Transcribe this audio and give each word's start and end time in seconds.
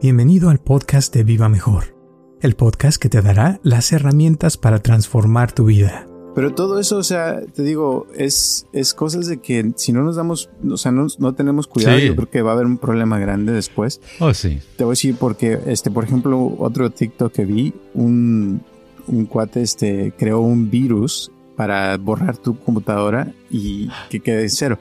Bienvenido 0.00 0.48
al 0.50 0.58
podcast 0.58 1.14
de 1.14 1.24
Viva 1.24 1.48
Mejor, 1.48 1.94
el 2.40 2.54
podcast 2.56 3.00
que 3.00 3.08
te 3.10 3.20
dará 3.20 3.60
las 3.62 3.92
herramientas 3.92 4.56
para 4.56 4.78
transformar 4.80 5.52
tu 5.52 5.66
vida. 5.66 6.06
Pero 6.34 6.54
todo 6.54 6.78
eso, 6.78 6.96
o 6.96 7.02
sea, 7.02 7.40
te 7.42 7.62
digo, 7.62 8.06
es, 8.16 8.66
es 8.72 8.94
cosas 8.94 9.26
de 9.26 9.38
que 9.42 9.72
si 9.76 9.92
no 9.92 10.02
nos 10.02 10.16
damos, 10.16 10.48
o 10.68 10.76
sea, 10.76 10.92
no, 10.92 11.06
no 11.18 11.34
tenemos 11.34 11.66
cuidado, 11.66 11.98
Sí. 11.98 12.06
yo 12.06 12.16
creo 12.16 12.30
que 12.30 12.40
va 12.42 12.52
a 12.52 12.54
haber 12.54 12.66
un 12.66 12.78
problema 12.78 13.18
grande 13.18 13.52
después. 13.52 14.00
Oh, 14.20 14.32
sí. 14.32 14.60
Te 14.76 14.84
voy 14.84 14.92
a 14.92 14.94
decir 14.94 15.16
porque, 15.18 15.58
este, 15.66 15.90
por 15.90 16.04
ejemplo, 16.04 16.54
otro 16.58 16.88
TikTok 16.90 17.32
que 17.32 17.44
vi, 17.44 17.74
un, 17.94 18.62
un 19.08 19.26
cuate, 19.26 19.60
este, 19.62 20.14
creó 20.16 20.40
un 20.40 20.70
virus 20.70 21.30
para 21.56 21.94
borrar 21.98 22.38
tu 22.38 22.58
computadora 22.58 23.34
y 23.50 23.90
que 24.08 24.20
quede 24.20 24.44
en 24.44 24.50
cero. 24.50 24.78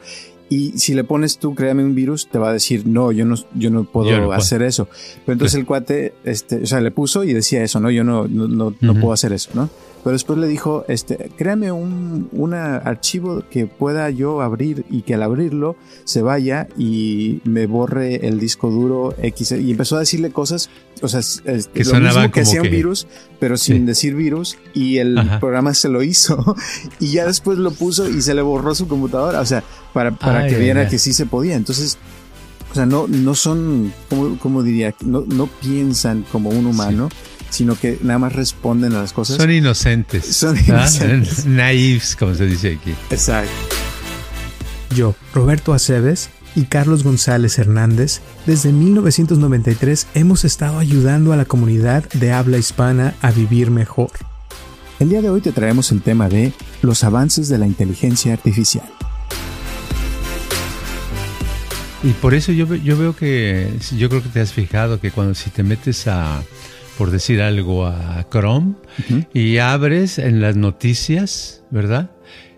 Y 0.49 0.71
si 0.79 0.95
le 0.95 1.03
pones 1.03 1.37
tú, 1.37 1.53
créame 1.53 1.83
un 1.83 1.93
virus, 1.93 2.27
te 2.27 2.39
va 2.39 2.49
a 2.49 2.53
decir, 2.53 2.87
no, 2.87 3.11
yo 3.11 3.23
no, 3.25 3.35
yo 3.53 3.69
no 3.69 3.83
puedo 3.83 4.09
Yo 4.09 4.17
no 4.17 4.25
puedo. 4.25 4.39
hacer 4.39 4.63
eso. 4.63 4.87
Pero 5.25 5.33
entonces 5.33 5.59
el 5.59 5.65
cuate, 5.65 6.13
este, 6.23 6.63
o 6.63 6.65
sea, 6.65 6.81
le 6.81 6.89
puso 6.91 7.23
y 7.23 7.33
decía 7.33 7.63
eso, 7.63 7.79
no, 7.79 7.91
yo 7.91 8.03
no, 8.03 8.27
no, 8.27 8.47
no, 8.47 8.73
no 8.79 8.93
puedo 8.95 9.13
hacer 9.13 9.31
eso, 9.31 9.51
¿no? 9.53 9.69
Pero 10.03 10.13
después 10.13 10.39
le 10.39 10.47
dijo, 10.47 10.85
este, 10.87 11.29
créame 11.37 11.71
un 11.71 12.29
una 12.31 12.77
archivo 12.77 13.43
que 13.51 13.67
pueda 13.67 14.09
yo 14.09 14.41
abrir 14.41 14.85
y 14.89 15.01
que 15.01 15.15
al 15.15 15.23
abrirlo 15.23 15.75
se 16.05 16.21
vaya 16.21 16.67
y 16.77 17.41
me 17.43 17.65
borre 17.67 18.25
el 18.27 18.39
disco 18.39 18.69
duro 18.69 19.13
X. 19.21 19.51
Y 19.51 19.71
empezó 19.71 19.97
a 19.97 19.99
decirle 19.99 20.31
cosas, 20.31 20.69
o 21.01 21.07
sea, 21.09 21.19
es, 21.19 21.41
Que 21.73 21.83
lo 21.83 21.99
mismo 21.99 22.31
que 22.31 22.41
hacía 22.41 22.61
un 22.61 22.67
que- 22.69 22.75
virus, 22.75 23.07
pero 23.39 23.57
sin 23.57 23.79
Sí. 23.79 23.83
decir 23.85 24.15
virus. 24.15 24.57
Y 24.73 24.97
el 24.99 25.17
Ajá. 25.17 25.39
programa 25.39 25.73
se 25.73 25.89
lo 25.89 26.01
hizo. 26.01 26.55
y 26.99 27.11
ya 27.11 27.25
después 27.25 27.57
lo 27.57 27.71
puso 27.71 28.07
y 28.07 28.21
se 28.21 28.33
le 28.33 28.41
borró 28.41 28.73
su 28.75 28.87
computadora. 28.87 29.41
O 29.41 29.45
sea, 29.45 29.63
para, 29.93 30.11
para 30.11 30.39
Ay, 30.43 30.51
que 30.51 30.59
viera 30.59 30.87
que 30.87 30.97
sí 30.97 31.11
se 31.13 31.25
podía. 31.25 31.55
Entonces, 31.55 31.97
o 32.71 32.73
sea, 32.75 32.85
no, 32.85 33.07
no 33.07 33.35
son, 33.35 33.91
como, 34.09 34.37
como 34.39 34.63
diría, 34.63 34.93
no, 35.03 35.25
no 35.27 35.47
piensan 35.47 36.23
como 36.31 36.51
un 36.51 36.67
humano, 36.67 37.09
sino 37.49 37.77
que 37.77 37.99
nada 38.01 38.19
más 38.19 38.33
responden 38.33 38.93
a 38.93 39.01
las 39.01 39.13
cosas. 39.13 39.37
Son 39.37 39.51
inocentes. 39.51 40.25
Son 40.25 40.57
¿ah? 40.57 40.61
inocentes. 40.67 41.45
Naives, 41.45 42.15
como 42.15 42.35
se 42.35 42.45
dice 42.45 42.77
aquí. 42.79 42.93
Exacto. 43.09 43.51
Yo, 44.95 45.15
Roberto 45.33 45.73
Aceves 45.73 46.29
y 46.55 46.63
Carlos 46.63 47.03
González 47.03 47.59
Hernández, 47.59 48.21
desde 48.45 48.71
1993 48.71 50.07
hemos 50.15 50.45
estado 50.45 50.79
ayudando 50.79 51.31
a 51.31 51.37
la 51.37 51.45
comunidad 51.45 52.09
de 52.13 52.31
habla 52.31 52.57
hispana 52.57 53.13
a 53.21 53.31
vivir 53.31 53.71
mejor. 53.71 54.11
El 54.99 55.09
día 55.09 55.21
de 55.21 55.29
hoy 55.29 55.41
te 55.41 55.51
traemos 55.51 55.91
el 55.91 56.01
tema 56.01 56.27
de 56.27 56.51
los 56.81 57.03
avances 57.03 57.47
de 57.49 57.57
la 57.57 57.67
inteligencia 57.67 58.33
artificial. 58.33 58.89
Y 62.03 62.11
por 62.13 62.33
eso 62.33 62.51
yo, 62.51 62.73
yo 62.75 62.97
veo 62.97 63.15
que, 63.15 63.73
yo 63.97 64.09
creo 64.09 64.23
que 64.23 64.29
te 64.29 64.39
has 64.39 64.53
fijado 64.53 64.99
que 64.99 65.11
cuando 65.11 65.35
si 65.35 65.49
te 65.49 65.63
metes 65.63 66.07
a, 66.07 66.41
por 66.99 67.11
decir 67.11 67.41
algo, 67.41 67.85
a 67.87 68.27
Chrome 68.29 68.73
y 69.33 69.59
abres 69.59 70.19
en 70.19 70.41
las 70.41 70.57
noticias, 70.57 71.63
¿verdad? 71.71 72.11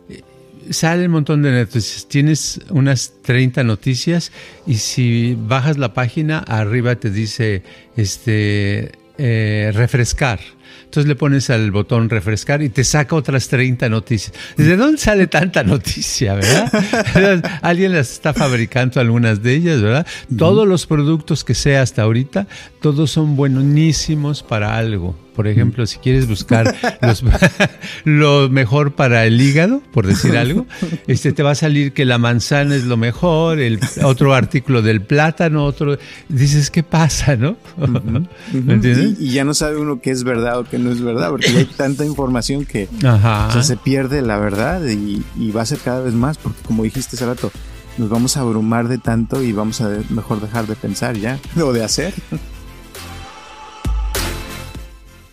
Eh, 0.09 0.23
Sale 0.71 1.05
un 1.05 1.11
montón 1.11 1.43
de 1.43 1.51
noticias. 1.51 2.07
Tienes 2.07 2.59
unas 2.71 3.13
30 3.21 3.63
noticias 3.63 4.31
y 4.65 4.77
si 4.77 5.37
bajas 5.39 5.77
la 5.77 5.93
página, 5.93 6.39
arriba 6.39 6.95
te 6.95 7.11
dice 7.11 7.61
este 7.95 8.93
eh, 9.23 9.71
refrescar. 9.75 10.39
Entonces 10.85 11.07
le 11.07 11.15
pones 11.15 11.51
al 11.51 11.69
botón 11.69 12.09
refrescar 12.09 12.63
y 12.63 12.69
te 12.69 12.83
saca 12.83 13.15
otras 13.15 13.47
30 13.49 13.87
noticias. 13.87 14.33
¿De 14.57 14.75
dónde 14.75 14.97
sale 14.97 15.27
tanta 15.27 15.63
noticia, 15.63 16.33
verdad? 16.33 17.59
Alguien 17.61 17.93
las 17.93 18.11
está 18.11 18.33
fabricando 18.33 18.99
algunas 18.99 19.43
de 19.43 19.53
ellas, 19.53 19.79
¿verdad? 19.79 20.07
Todos 20.35 20.67
los 20.67 20.87
productos 20.87 21.43
que 21.43 21.53
sea 21.53 21.83
hasta 21.83 22.01
ahorita, 22.01 22.47
todos 22.81 23.11
son 23.11 23.35
buenísimos 23.35 24.41
para 24.41 24.75
algo. 24.75 25.15
Por 25.35 25.47
ejemplo, 25.47 25.85
si 25.85 25.97
quieres 25.99 26.27
buscar 26.27 26.75
los- 27.01 27.23
lo 28.03 28.49
mejor 28.49 28.93
para 28.93 29.25
el 29.25 29.39
hígado, 29.41 29.81
por 29.93 30.05
decir 30.07 30.37
algo, 30.37 30.65
este 31.07 31.31
te 31.31 31.41
va 31.43 31.51
a 31.51 31.55
salir 31.55 31.93
que 31.93 32.05
la 32.05 32.17
manzana 32.17 32.75
es 32.75 32.83
lo 32.83 32.97
mejor, 32.97 33.59
el 33.59 33.79
otro 34.03 34.33
artículo 34.33 34.81
del 34.81 35.01
plátano, 35.01 35.65
otro 35.65 35.97
dices, 36.29 36.69
¿qué 36.69 36.83
pasa, 36.83 37.35
no? 37.35 37.55
¿Me 37.77 38.73
entiendes? 38.73 39.19
Y, 39.19 39.27
y 39.27 39.31
ya 39.31 39.43
no 39.45 39.53
sabe 39.53 39.77
uno 39.77 40.01
qué 40.01 40.11
es 40.11 40.23
verdad 40.23 40.59
o 40.59 40.63
qué 40.65 40.77
no 40.79 40.91
es 40.91 41.01
verdad, 41.01 41.29
porque 41.29 41.47
hay 41.47 41.65
tanta 41.65 42.05
información 42.05 42.65
que 42.65 42.87
Ajá. 43.03 43.47
o 43.47 43.51
sea, 43.53 43.63
se 43.63 43.77
pierde 43.77 44.21
la 44.21 44.37
verdad 44.37 44.81
y, 44.87 45.23
y 45.37 45.51
va 45.51 45.61
a 45.61 45.65
ser 45.65 45.79
cada 45.79 46.01
vez 46.01 46.13
más, 46.13 46.37
porque 46.37 46.59
como 46.63 46.83
dijiste 46.83 47.15
hace 47.15 47.25
rato, 47.25 47.51
nos 47.97 48.09
vamos 48.09 48.37
a 48.37 48.41
abrumar 48.41 48.87
de 48.87 48.97
tanto 48.97 49.41
y 49.43 49.51
vamos 49.53 49.81
a 49.81 49.89
mejor 50.09 50.41
dejar 50.41 50.67
de 50.67 50.75
pensar 50.75 51.15
ya, 51.17 51.39
o 51.61 51.71
de 51.73 51.83
hacer. 51.83 52.13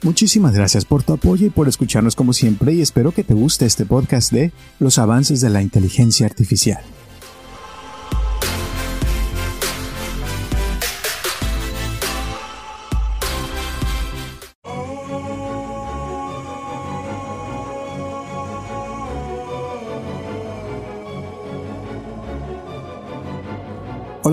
Muchísimas 0.03 0.55
gracias 0.55 0.85
por 0.85 1.03
tu 1.03 1.13
apoyo 1.13 1.47
y 1.47 1.51
por 1.51 1.69
escucharnos 1.69 2.15
como 2.15 2.33
siempre 2.33 2.73
y 2.73 2.81
espero 2.81 3.11
que 3.11 3.25
te 3.25 3.35
guste 3.35 3.67
este 3.67 3.85
podcast 3.85 4.33
de 4.33 4.53
los 4.79 4.99
avances 4.99 5.41
de 5.41 5.51
la 5.51 5.61
inteligencia 5.61 6.27
artificial. 6.27 6.83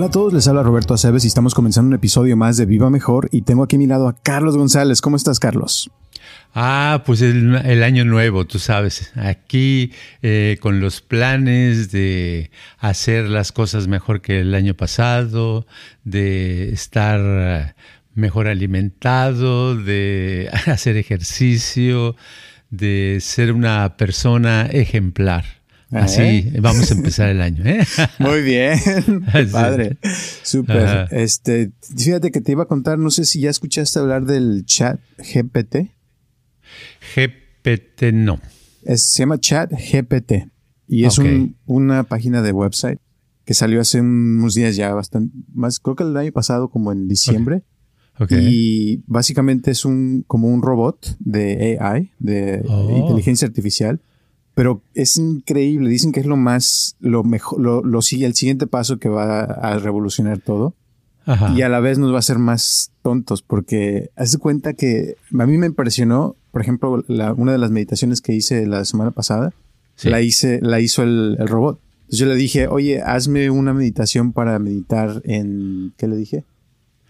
Hola 0.06 0.10
a 0.10 0.22
todos, 0.22 0.32
les 0.32 0.46
habla 0.46 0.62
Roberto 0.62 0.94
Aceves 0.94 1.24
y 1.24 1.26
estamos 1.26 1.52
comenzando 1.52 1.88
un 1.88 1.94
episodio 1.94 2.36
más 2.36 2.56
de 2.56 2.64
Viva 2.64 2.90
Mejor 2.90 3.28
y 3.32 3.42
tengo 3.42 3.64
aquí 3.64 3.74
a 3.74 3.78
mi 3.80 3.88
lado 3.88 4.06
a 4.06 4.14
Carlos 4.14 4.56
González. 4.56 5.00
¿Cómo 5.00 5.16
estás, 5.16 5.40
Carlos? 5.40 5.90
Ah, 6.54 7.02
pues 7.04 7.22
el, 7.22 7.56
el 7.56 7.82
año 7.82 8.04
nuevo, 8.04 8.46
tú 8.46 8.60
sabes, 8.60 9.10
aquí 9.16 9.90
eh, 10.22 10.58
con 10.60 10.78
los 10.78 11.00
planes 11.00 11.90
de 11.90 12.52
hacer 12.78 13.24
las 13.24 13.50
cosas 13.50 13.88
mejor 13.88 14.20
que 14.20 14.38
el 14.38 14.54
año 14.54 14.74
pasado, 14.74 15.66
de 16.04 16.72
estar 16.72 17.74
mejor 18.14 18.46
alimentado, 18.46 19.74
de 19.74 20.50
hacer 20.66 20.96
ejercicio, 20.98 22.14
de 22.70 23.18
ser 23.20 23.50
una 23.50 23.96
persona 23.96 24.66
ejemplar. 24.66 25.65
Así 25.90 26.50
vamos 26.60 26.90
a 26.90 26.94
empezar 26.94 27.28
el 27.28 27.40
año. 27.40 27.62
¿eh? 27.64 27.84
Muy 28.18 28.42
bien, 28.42 28.78
padre, 29.52 29.98
súper. 30.42 31.08
Este, 31.12 31.70
fíjate 31.96 32.30
que 32.32 32.40
te 32.40 32.52
iba 32.52 32.64
a 32.64 32.66
contar, 32.66 32.98
no 32.98 33.10
sé 33.10 33.24
si 33.24 33.40
ya 33.40 33.50
escuchaste 33.50 33.98
hablar 34.00 34.24
del 34.26 34.64
chat 34.66 34.98
GPT. 35.18 35.92
GPT 37.14 38.12
no. 38.12 38.40
Es- 38.84 39.02
se 39.02 39.20
llama 39.20 39.38
Chat 39.40 39.70
GPT 39.72 40.48
y 40.88 41.04
es 41.04 41.18
un- 41.18 41.56
una 41.66 42.02
página 42.04 42.42
de 42.42 42.52
website 42.52 42.98
que 43.44 43.54
salió 43.54 43.80
hace 43.80 44.00
unos 44.00 44.54
días 44.54 44.74
ya 44.76 44.92
bastante 44.92 45.32
más, 45.54 45.78
creo 45.78 45.94
que 45.94 46.02
el 46.02 46.16
año 46.16 46.32
pasado 46.32 46.68
como 46.68 46.90
en 46.92 47.06
diciembre. 47.08 47.62
Y 48.30 49.02
básicamente 49.06 49.70
es 49.70 49.84
un 49.84 50.24
como 50.26 50.48
un 50.48 50.62
robot 50.62 51.16
de 51.20 51.76
AI, 51.78 52.12
de 52.18 52.62
Oh. 52.66 52.90
inteligencia 52.96 53.46
artificial. 53.46 54.00
Pero 54.56 54.80
es 54.94 55.16
increíble. 55.18 55.88
Dicen 55.90 56.10
que 56.12 56.20
es 56.20 56.26
lo 56.26 56.36
más, 56.38 56.96
lo 56.98 57.22
mejor, 57.22 57.60
lo, 57.60 57.84
lo 57.84 58.00
sigue 58.00 58.24
el 58.26 58.34
siguiente 58.34 58.66
paso 58.66 58.98
que 58.98 59.08
va 59.08 59.42
a 59.44 59.78
revolucionar 59.78 60.38
todo. 60.38 60.74
Ajá. 61.26 61.52
Y 61.54 61.60
a 61.60 61.68
la 61.68 61.78
vez 61.80 61.98
nos 61.98 62.10
va 62.10 62.16
a 62.16 62.20
hacer 62.20 62.38
más 62.38 62.90
tontos 63.02 63.42
porque 63.42 64.10
haz 64.16 64.32
de 64.32 64.38
cuenta 64.38 64.72
que 64.72 65.16
a 65.38 65.46
mí 65.46 65.58
me 65.58 65.66
impresionó, 65.66 66.36
por 66.52 66.62
ejemplo, 66.62 67.04
la- 67.06 67.34
una 67.34 67.52
de 67.52 67.58
las 67.58 67.70
meditaciones 67.70 68.22
que 68.22 68.32
hice 68.32 68.66
la 68.66 68.82
semana 68.86 69.10
pasada, 69.10 69.52
Sí. 69.94 70.08
la 70.08 70.22
hice, 70.22 70.58
la 70.62 70.80
hizo 70.80 71.02
el, 71.02 71.36
el 71.38 71.48
robot. 71.48 71.78
Entonces 72.04 72.18
yo 72.20 72.26
le 72.26 72.34
dije, 72.36 72.66
oye, 72.68 73.02
hazme 73.02 73.50
una 73.50 73.74
meditación 73.74 74.32
para 74.32 74.58
meditar 74.58 75.20
en, 75.24 75.92
¿qué 75.98 76.08
le 76.08 76.16
dije? 76.16 76.44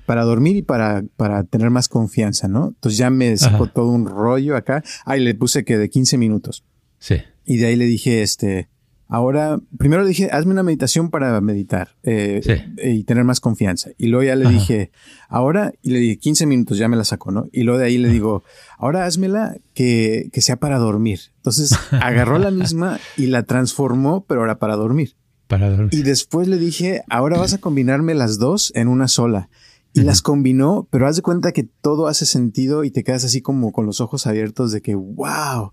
Para 0.04 0.24
dormir 0.24 0.56
y 0.56 0.62
para, 0.62 1.04
para 1.16 1.44
tener 1.44 1.70
más 1.70 1.88
confianza, 1.88 2.48
¿no? 2.48 2.68
Entonces 2.68 2.98
ya 2.98 3.10
me 3.10 3.36
sacó 3.36 3.64
Ajá. 3.64 3.72
todo 3.72 3.90
un 3.90 4.06
rollo 4.06 4.56
acá. 4.56 4.82
Ahí 5.04 5.20
le 5.22 5.34
puse 5.34 5.64
que 5.64 5.78
de 5.78 5.90
15 5.90 6.16
minutos. 6.18 6.64
Sí. 6.98 7.16
Y 7.46 7.56
de 7.58 7.66
ahí 7.66 7.76
le 7.76 7.86
dije, 7.86 8.22
este, 8.22 8.68
ahora, 9.08 9.60
primero 9.78 10.02
le 10.02 10.08
dije, 10.08 10.28
hazme 10.32 10.52
una 10.52 10.62
meditación 10.64 11.10
para 11.10 11.40
meditar 11.40 11.90
eh, 12.02 12.40
Sí. 12.42 12.52
y 12.82 13.04
tener 13.04 13.22
más 13.24 13.38
confianza. 13.40 13.90
Y 13.96 14.08
luego 14.08 14.24
ya 14.24 14.34
le 14.36 14.46
Ajá. 14.46 14.52
dije, 14.54 14.90
ahora, 15.28 15.72
y 15.80 15.90
le 15.90 16.00
dije 16.00 16.18
15 16.18 16.46
minutos, 16.46 16.76
ya 16.76 16.88
me 16.88 16.96
la 16.96 17.04
sacó, 17.04 17.30
¿no? 17.30 17.46
Y 17.52 17.62
luego 17.62 17.78
de 17.78 17.86
ahí 17.86 17.98
le 17.98 18.08
digo, 18.08 18.42
ahora 18.78 19.04
házmela 19.06 19.56
que, 19.74 20.28
que 20.32 20.40
sea 20.42 20.56
para 20.56 20.78
dormir. 20.78 21.20
Entonces 21.36 21.72
agarró 21.92 22.38
la 22.38 22.50
misma 22.62 22.98
y 23.16 23.26
la 23.28 23.44
transformó, 23.44 24.24
pero 24.26 24.40
ahora 24.40 24.58
para 24.58 24.74
dormir. 24.76 25.14
Para 25.46 25.70
dormir. 25.70 25.90
Y 25.94 26.02
después 26.02 26.48
le 26.48 26.58
dije, 26.58 27.02
ahora 27.08 27.38
vas 27.38 27.54
a 27.54 27.58
combinarme 27.58 28.14
las 28.14 28.38
dos 28.38 28.72
en 28.74 28.88
una 28.88 29.06
sola. 29.06 29.48
Y 29.92 30.00
las 30.02 30.20
combinó, 30.20 30.86
pero 30.90 31.06
haz 31.06 31.16
de 31.16 31.22
cuenta 31.22 31.52
que 31.52 31.62
todo 31.80 32.06
hace 32.06 32.26
sentido 32.26 32.84
y 32.84 32.90
te 32.90 33.02
quedas 33.02 33.24
así 33.24 33.40
como 33.40 33.72
con 33.72 33.86
los 33.86 34.02
ojos 34.02 34.26
abiertos 34.26 34.70
de 34.70 34.82
que, 34.82 34.94
wow. 34.94 35.72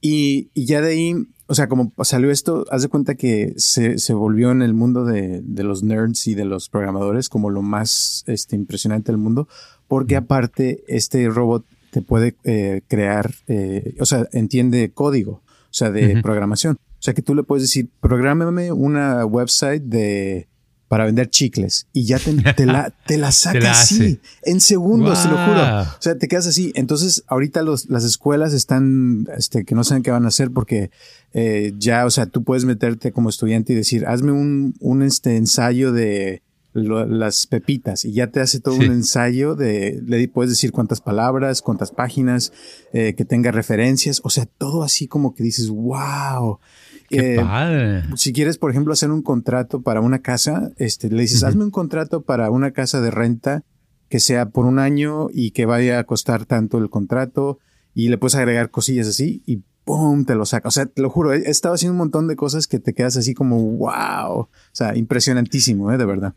Y, 0.00 0.50
y 0.54 0.66
ya 0.66 0.80
de 0.80 0.90
ahí 0.90 1.14
o 1.50 1.54
sea, 1.54 1.66
como 1.66 1.92
salió 2.02 2.30
esto, 2.30 2.66
haz 2.70 2.82
de 2.82 2.88
cuenta 2.88 3.14
que 3.14 3.54
se, 3.56 3.98
se 3.98 4.12
volvió 4.12 4.50
en 4.50 4.60
el 4.60 4.74
mundo 4.74 5.06
de, 5.06 5.40
de, 5.42 5.64
los 5.64 5.82
nerds 5.82 6.26
y 6.26 6.34
de 6.34 6.44
los 6.44 6.68
programadores 6.68 7.30
como 7.30 7.48
lo 7.48 7.62
más 7.62 8.22
este, 8.26 8.54
impresionante 8.54 9.10
del 9.12 9.18
mundo, 9.18 9.48
porque 9.88 10.16
aparte 10.16 10.84
este 10.88 11.26
robot 11.30 11.64
te 11.90 12.02
puede 12.02 12.36
eh, 12.44 12.82
crear, 12.86 13.34
eh, 13.46 13.94
o 13.98 14.04
sea, 14.04 14.28
entiende 14.32 14.90
código, 14.92 15.40
o 15.42 15.72
sea, 15.72 15.90
de 15.90 16.20
programación. 16.22 16.76
O 16.76 17.02
sea, 17.02 17.14
que 17.14 17.22
tú 17.22 17.34
le 17.34 17.44
puedes 17.44 17.62
decir, 17.62 17.88
prográmame 18.00 18.70
una 18.70 19.24
website 19.24 19.82
de 19.82 20.48
para 20.88 21.04
vender 21.04 21.28
chicles 21.28 21.86
y 21.92 22.04
ya 22.04 22.18
te, 22.18 22.32
la, 22.66 22.92
te 23.06 23.18
la 23.18 23.30
saca 23.30 23.70
así, 23.70 24.20
en 24.42 24.60
segundos, 24.60 25.22
te 25.22 25.28
lo 25.28 25.36
juro. 25.36 25.82
O 25.82 26.00
sea, 26.02 26.16
te 26.16 26.28
quedas 26.28 26.46
así. 26.46 26.72
Entonces, 26.74 27.24
ahorita 27.28 27.62
los, 27.62 27.88
las 27.88 28.04
escuelas 28.04 28.54
están, 28.54 29.28
este, 29.36 29.64
que 29.64 29.74
no 29.74 29.84
saben 29.84 30.02
qué 30.02 30.10
van 30.10 30.24
a 30.24 30.28
hacer 30.28 30.50
porque 30.50 30.90
eh, 31.34 31.74
ya, 31.78 32.06
o 32.06 32.10
sea, 32.10 32.26
tú 32.26 32.42
puedes 32.42 32.64
meterte 32.64 33.12
como 33.12 33.28
estudiante 33.28 33.74
y 33.74 33.76
decir, 33.76 34.06
hazme 34.06 34.32
un, 34.32 34.74
un 34.80 35.02
este, 35.02 35.36
ensayo 35.36 35.92
de 35.92 36.42
las 36.72 37.46
pepitas 37.46 38.04
y 38.04 38.12
ya 38.12 38.28
te 38.28 38.40
hace 38.40 38.60
todo 38.60 38.76
un 38.76 38.84
ensayo 38.84 39.54
de, 39.54 40.00
le 40.06 40.28
puedes 40.28 40.50
decir 40.50 40.70
cuántas 40.70 41.00
palabras, 41.00 41.62
cuántas 41.62 41.90
páginas, 41.90 42.52
eh, 42.92 43.14
que 43.14 43.24
tenga 43.24 43.50
referencias, 43.50 44.20
o 44.22 44.30
sea, 44.30 44.46
todo 44.46 44.82
así 44.82 45.06
como 45.08 45.34
que 45.34 45.42
dices, 45.42 45.70
wow. 45.70 46.60
Qué 47.08 47.34
eh, 47.34 47.40
padre. 47.40 48.04
Si 48.16 48.32
quieres, 48.32 48.58
por 48.58 48.70
ejemplo, 48.70 48.92
hacer 48.92 49.10
un 49.10 49.22
contrato 49.22 49.82
para 49.82 50.00
una 50.00 50.20
casa, 50.20 50.70
este, 50.76 51.10
le 51.10 51.22
dices, 51.22 51.42
hazme 51.42 51.64
un 51.64 51.70
contrato 51.70 52.22
para 52.22 52.50
una 52.50 52.72
casa 52.72 53.00
de 53.00 53.10
renta 53.10 53.64
que 54.08 54.20
sea 54.20 54.50
por 54.50 54.66
un 54.66 54.78
año 54.78 55.28
y 55.32 55.50
que 55.52 55.66
vaya 55.66 55.98
a 55.98 56.04
costar 56.04 56.44
tanto 56.44 56.78
el 56.78 56.90
contrato 56.90 57.58
y 57.94 58.08
le 58.08 58.18
puedes 58.18 58.34
agregar 58.34 58.70
cosillas 58.70 59.08
así 59.08 59.42
y 59.46 59.62
¡pum! 59.84 60.24
te 60.24 60.34
lo 60.34 60.44
saca. 60.44 60.68
O 60.68 60.70
sea, 60.70 60.86
te 60.86 61.02
lo 61.02 61.10
juro, 61.10 61.32
he, 61.32 61.50
estado 61.50 61.74
haciendo 61.74 61.92
un 61.92 61.98
montón 61.98 62.28
de 62.28 62.36
cosas 62.36 62.66
que 62.66 62.78
te 62.78 62.94
quedas 62.94 63.16
así 63.16 63.34
como 63.34 63.58
wow. 63.58 64.40
O 64.40 64.48
sea, 64.72 64.96
impresionantísimo, 64.96 65.92
¿eh? 65.92 65.98
De 65.98 66.04
verdad. 66.04 66.34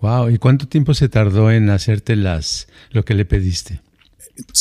Wow. 0.00 0.30
¿Y 0.30 0.38
cuánto 0.38 0.68
tiempo 0.68 0.94
se 0.94 1.08
tardó 1.08 1.50
en 1.50 1.70
hacerte 1.70 2.16
las 2.16 2.68
lo 2.90 3.04
que 3.04 3.14
le 3.14 3.24
pediste? 3.24 3.80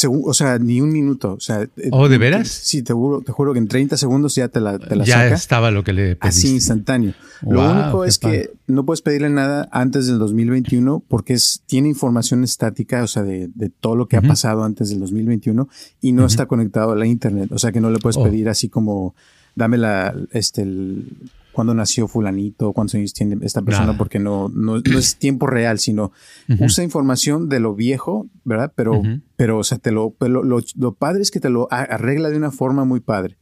O 0.09 0.33
sea, 0.33 0.59
ni 0.59 0.81
un 0.81 0.91
minuto. 0.91 1.33
O 1.33 1.39
sea, 1.39 1.61
eh, 1.61 1.89
¿Oh, 1.91 2.09
de 2.09 2.17
veras? 2.17 2.47
Sí, 2.47 2.81
te 2.81 2.93
juro, 2.93 3.21
te 3.21 3.31
juro 3.31 3.53
que 3.53 3.59
en 3.59 3.67
30 3.67 3.97
segundos 3.97 4.35
ya 4.35 4.47
te 4.47 4.59
la, 4.59 4.79
te 4.79 4.95
la 4.95 5.05
ya 5.05 5.27
estaba 5.27 5.71
lo 5.71 5.83
que 5.83 5.93
le 5.93 6.15
pediste. 6.15 6.27
Así 6.27 6.53
instantáneo. 6.53 7.13
lo 7.41 7.71
único 7.71 8.05
es 8.05 8.19
que 8.19 8.51
no 8.67 8.85
puedes 8.85 9.01
pedirle 9.01 9.29
nada 9.29 9.69
antes 9.71 10.07
del 10.07 10.19
2021 10.19 11.03
porque 11.07 11.33
es, 11.33 11.61
tiene 11.65 11.89
información 11.89 12.43
estática, 12.43 13.03
o 13.03 13.07
sea, 13.07 13.23
de, 13.23 13.49
de 13.53 13.69
todo 13.69 13.95
lo 13.95 14.07
que 14.07 14.17
ha 14.17 14.21
pasado 14.21 14.63
antes 14.63 14.89
del 14.89 14.99
2021 14.99 15.67
y 16.01 16.11
no 16.11 16.25
está 16.25 16.45
conectado 16.45 16.91
a 16.91 16.95
la 16.95 17.05
internet. 17.05 17.51
O 17.51 17.59
sea, 17.59 17.71
que 17.71 17.81
no 17.81 17.89
le 17.89 17.99
puedes 17.99 18.17
oh. 18.17 18.23
pedir 18.23 18.49
así 18.49 18.69
como, 18.69 19.15
dame 19.55 19.77
la, 19.77 20.15
este, 20.31 20.63
el, 20.63 21.05
cuándo 21.57 21.73
nació 21.73 22.07
fulanito, 22.07 22.71
cuántos 22.71 22.93
años 22.93 23.13
tiene 23.13 23.35
esta 23.41 23.63
persona, 23.63 23.97
porque 23.97 24.19
no, 24.19 24.47
no, 24.47 24.77
es 24.77 25.15
tiempo 25.17 25.47
real, 25.47 25.79
sino 25.79 26.11
usa 26.59 26.83
información 26.83 27.49
de 27.49 27.59
lo 27.59 27.73
viejo, 27.73 28.27
¿verdad? 28.43 28.71
Pero, 28.75 29.01
pero, 29.35 29.57
o 29.57 29.63
sea, 29.63 29.79
te 29.79 29.91
lo, 29.91 30.13
lo, 30.19 30.43
lo, 30.43 30.93
padre 30.93 31.23
es 31.23 31.31
que 31.31 31.39
te 31.39 31.49
lo 31.49 31.67
arregla 31.71 32.29
de 32.29 32.37
una 32.37 32.51
forma 32.51 32.85
muy 32.85 32.99
padre. 32.99 33.37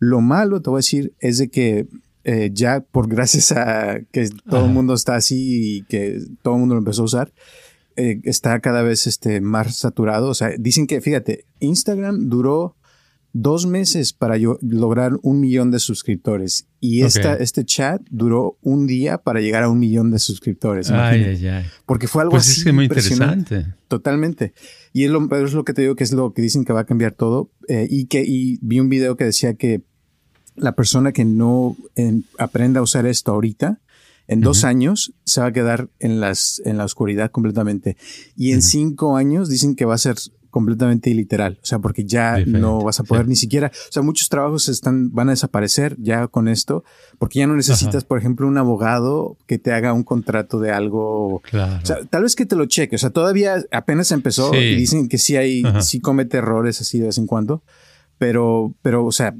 Lo 0.00 0.20
malo, 0.20 0.60
te 0.60 0.68
voy 0.68 0.78
a 0.78 0.82
decir, 0.82 1.12
es 1.20 1.38
de 1.38 1.48
que 1.48 1.86
eh, 2.24 2.50
ya 2.52 2.80
por 2.80 3.06
gracias 3.14 3.52
a 3.52 4.00
que 4.10 4.28
todo 4.48 4.64
el 4.64 4.72
mundo 4.72 4.94
está 4.94 5.14
así 5.14 5.76
y 5.76 5.82
que 5.82 6.20
todo 6.42 6.54
el 6.54 6.60
mundo 6.60 6.74
lo 6.74 6.80
empezó 6.80 7.02
a 7.02 7.04
usar, 7.04 7.32
eh, 7.94 8.20
está 8.24 8.58
cada 8.58 8.82
vez 8.82 9.06
este, 9.06 9.40
más 9.40 9.76
saturado. 9.76 10.28
O 10.28 10.34
sea, 10.34 10.50
dicen 10.58 10.88
que, 10.88 11.00
fíjate, 11.00 11.44
Instagram 11.60 12.30
duró 12.30 12.74
dos 13.32 13.66
meses 13.66 14.12
para 14.12 14.36
yo 14.36 14.58
lograr 14.60 15.12
un 15.22 15.40
millón 15.40 15.70
de 15.70 15.78
suscriptores. 15.78 16.66
Y 16.80 17.02
esta, 17.02 17.34
este 17.34 17.64
chat 17.64 18.02
duró 18.10 18.58
un 18.62 18.86
día 18.86 19.18
para 19.18 19.40
llegar 19.40 19.62
a 19.62 19.68
un 19.68 19.78
millón 19.78 20.10
de 20.10 20.18
suscriptores. 20.18 20.90
Ay, 20.90 21.24
ay, 21.24 21.46
ay. 21.46 21.66
Porque 21.86 22.08
fue 22.08 22.22
algo 22.22 22.32
pues 22.32 22.48
así. 22.48 22.68
Es 22.68 22.74
muy 22.74 22.84
interesante. 22.84 23.66
Totalmente. 23.88 24.54
Y 24.92 25.04
es 25.04 25.10
lo, 25.10 25.28
es 25.36 25.52
lo 25.52 25.64
que 25.64 25.74
te 25.74 25.82
digo 25.82 25.94
que 25.94 26.04
es 26.04 26.12
lo 26.12 26.32
que 26.32 26.42
dicen 26.42 26.64
que 26.64 26.72
va 26.72 26.80
a 26.80 26.86
cambiar 26.86 27.12
todo. 27.12 27.50
Eh, 27.68 27.86
y 27.88 28.06
que 28.06 28.24
y 28.26 28.58
vi 28.62 28.80
un 28.80 28.88
video 28.88 29.16
que 29.16 29.24
decía 29.24 29.54
que 29.54 29.82
la 30.56 30.74
persona 30.74 31.12
que 31.12 31.24
no 31.24 31.76
aprenda 32.38 32.80
a 32.80 32.82
usar 32.82 33.06
esto 33.06 33.32
ahorita, 33.32 33.80
en 34.26 34.40
dos 34.40 34.62
años 34.62 35.12
se 35.24 35.40
va 35.40 35.48
a 35.48 35.52
quedar 35.52 35.88
en, 35.98 36.20
las, 36.20 36.62
en 36.64 36.76
la 36.76 36.84
oscuridad 36.84 37.30
completamente. 37.30 37.96
Y 38.36 38.52
en 38.52 38.62
cinco 38.62 39.16
años 39.16 39.48
dicen 39.48 39.74
que 39.74 39.84
va 39.84 39.94
a 39.94 39.98
ser 39.98 40.16
completamente 40.50 41.10
iliteral, 41.10 41.58
o 41.62 41.66
sea, 41.66 41.78
porque 41.78 42.04
ya 42.04 42.38
no 42.44 42.82
vas 42.82 43.00
a 43.00 43.04
poder 43.04 43.28
ni 43.28 43.36
siquiera, 43.36 43.70
o 43.72 43.92
sea, 43.92 44.02
muchos 44.02 44.28
trabajos 44.28 44.68
están, 44.68 45.12
van 45.12 45.28
a 45.28 45.32
desaparecer 45.32 45.96
ya 45.98 46.26
con 46.28 46.48
esto, 46.48 46.84
porque 47.18 47.38
ya 47.38 47.46
no 47.46 47.56
necesitas, 47.56 48.04
por 48.04 48.18
ejemplo, 48.18 48.46
un 48.46 48.58
abogado 48.58 49.36
que 49.46 49.58
te 49.58 49.72
haga 49.72 49.92
un 49.92 50.02
contrato 50.02 50.60
de 50.60 50.72
algo, 50.72 51.40
claro. 51.48 51.80
o 51.82 51.86
sea, 51.86 52.04
tal 52.04 52.24
vez 52.24 52.36
que 52.36 52.46
te 52.46 52.56
lo 52.56 52.66
cheque, 52.66 52.96
o 52.96 52.98
sea, 52.98 53.10
todavía 53.10 53.64
apenas 53.70 54.10
empezó 54.12 54.54
y 54.54 54.74
dicen 54.74 55.08
que 55.08 55.18
sí 55.18 55.36
hay, 55.36 55.62
sí 55.80 56.00
comete 56.00 56.38
errores 56.38 56.80
así 56.80 56.98
de 56.98 57.06
vez 57.06 57.18
en 57.18 57.26
cuando, 57.26 57.62
pero, 58.18 58.74
pero, 58.82 59.06
o 59.06 59.12
sea, 59.12 59.34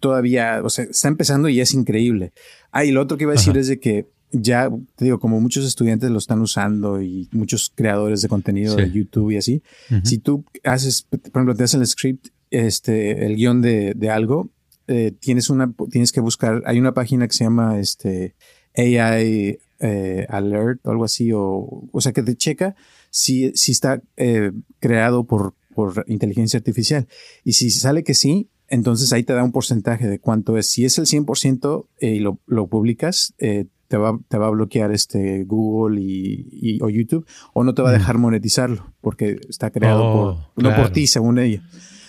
todavía, 0.00 0.60
o 0.64 0.70
sea, 0.70 0.84
está 0.84 1.08
empezando 1.08 1.48
y 1.48 1.60
es 1.60 1.74
increíble. 1.74 2.32
Ah, 2.72 2.84
y 2.84 2.90
lo 2.90 3.02
otro 3.02 3.16
que 3.16 3.24
iba 3.24 3.32
a 3.32 3.36
decir 3.36 3.56
es 3.56 3.68
de 3.68 3.78
que 3.78 4.08
ya 4.34 4.70
te 4.96 5.04
digo, 5.04 5.18
como 5.18 5.40
muchos 5.40 5.64
estudiantes 5.64 6.10
lo 6.10 6.18
están 6.18 6.40
usando 6.40 7.00
y 7.00 7.28
muchos 7.32 7.72
creadores 7.74 8.22
de 8.22 8.28
contenido 8.28 8.76
de 8.76 8.90
YouTube 8.90 9.30
y 9.30 9.36
así, 9.36 9.62
si 10.02 10.18
tú 10.18 10.44
haces, 10.64 11.02
por 11.02 11.20
ejemplo, 11.20 11.54
te 11.54 11.64
haces 11.64 11.80
el 11.80 11.86
script, 11.86 12.28
este, 12.50 13.26
el 13.26 13.36
guion 13.36 13.62
de, 13.62 13.94
de 13.94 14.10
algo, 14.10 14.50
eh, 14.86 15.12
tienes 15.18 15.50
una, 15.50 15.72
tienes 15.90 16.12
que 16.12 16.20
buscar, 16.20 16.62
hay 16.66 16.78
una 16.78 16.94
página 16.94 17.26
que 17.26 17.34
se 17.34 17.44
llama 17.44 17.78
este 17.78 18.34
AI 18.76 19.58
eh, 19.80 20.26
Alert 20.28 20.86
o 20.86 20.90
algo 20.90 21.04
así, 21.04 21.32
o, 21.32 21.88
o 21.90 22.00
sea, 22.00 22.12
que 22.12 22.22
te 22.22 22.36
checa 22.36 22.74
si, 23.10 23.52
si 23.54 23.72
está 23.72 24.02
eh, 24.16 24.52
creado 24.80 25.24
por, 25.24 25.54
por 25.74 26.04
inteligencia 26.08 26.58
artificial. 26.58 27.06
Y 27.44 27.52
si 27.54 27.70
sale 27.70 28.04
que 28.04 28.14
sí, 28.14 28.48
entonces 28.68 29.12
ahí 29.12 29.22
te 29.22 29.34
da 29.34 29.44
un 29.44 29.52
porcentaje 29.52 30.08
de 30.08 30.18
cuánto 30.18 30.56
es. 30.58 30.66
Si 30.66 30.84
es 30.84 30.98
el 30.98 31.06
100% 31.06 31.86
y 32.00 32.18
lo, 32.18 32.38
lo 32.46 32.66
publicas, 32.66 33.34
eh, 33.38 33.66
te 33.94 33.98
va, 33.98 34.18
te 34.26 34.38
va 34.38 34.48
a 34.48 34.50
bloquear 34.50 34.90
este 34.90 35.44
Google 35.44 36.00
y, 36.00 36.80
o 36.82 36.90
YouTube, 36.90 37.24
o 37.52 37.62
no 37.62 37.74
te 37.74 37.82
va 37.82 37.90
a 37.90 37.92
dejar 37.92 38.18
monetizarlo, 38.18 38.92
porque 39.00 39.38
está 39.48 39.70
creado 39.70 40.12
por, 40.12 40.26
oh, 40.32 40.50
no 40.56 40.74
por 40.74 40.90
ti, 40.90 41.06
según 41.06 41.38
ella. 41.38 41.62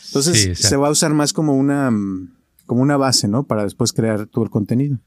Entonces 0.08 0.58
se 0.58 0.78
va 0.78 0.88
a 0.88 0.90
usar 0.90 1.14
más 1.14 1.32
como 1.32 1.54
una, 1.54 1.92
como 2.66 2.82
una 2.82 2.98
base, 2.98 3.28
¿no? 3.28 3.46
Para 3.46 3.66
después 3.66 3.94
crear 3.94 4.26
todo 4.26 4.44
el 4.44 4.50
contenido. 4.50 4.98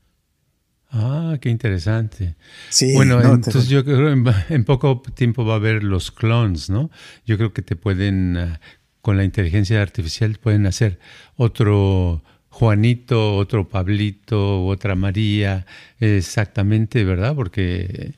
Ah, 0.91 1.37
qué 1.41 1.51
interesante. 1.51 2.37
Sí, 2.69 2.95
bueno, 2.95 3.21
entonces 3.21 3.69
yo 3.69 3.85
creo 3.85 4.13
en, 4.13 4.25
en 4.49 4.65
poco 4.65 5.03
tiempo 5.17 5.45
va 5.45 5.55
a 5.55 5.57
haber 5.57 5.83
los 5.83 6.13
clones, 6.13 6.71
¿no? 6.71 6.93
Yo 7.27 7.39
creo 7.39 7.53
que 7.53 7.63
te 7.63 7.75
pueden, 7.75 8.37
ah, 8.37 8.61
con 9.03 9.17
la 9.17 9.25
inteligencia 9.25 9.83
artificial, 9.83 10.39
pueden 10.41 10.65
hacer 10.65 11.01
otro 11.35 12.23
Juanito, 12.59 13.37
otro 13.37 13.69
Pablito, 13.69 14.67
otra 14.67 14.97
María, 14.97 15.65
exactamente, 16.01 17.05
¿verdad? 17.05 17.37
Porque 17.37 18.15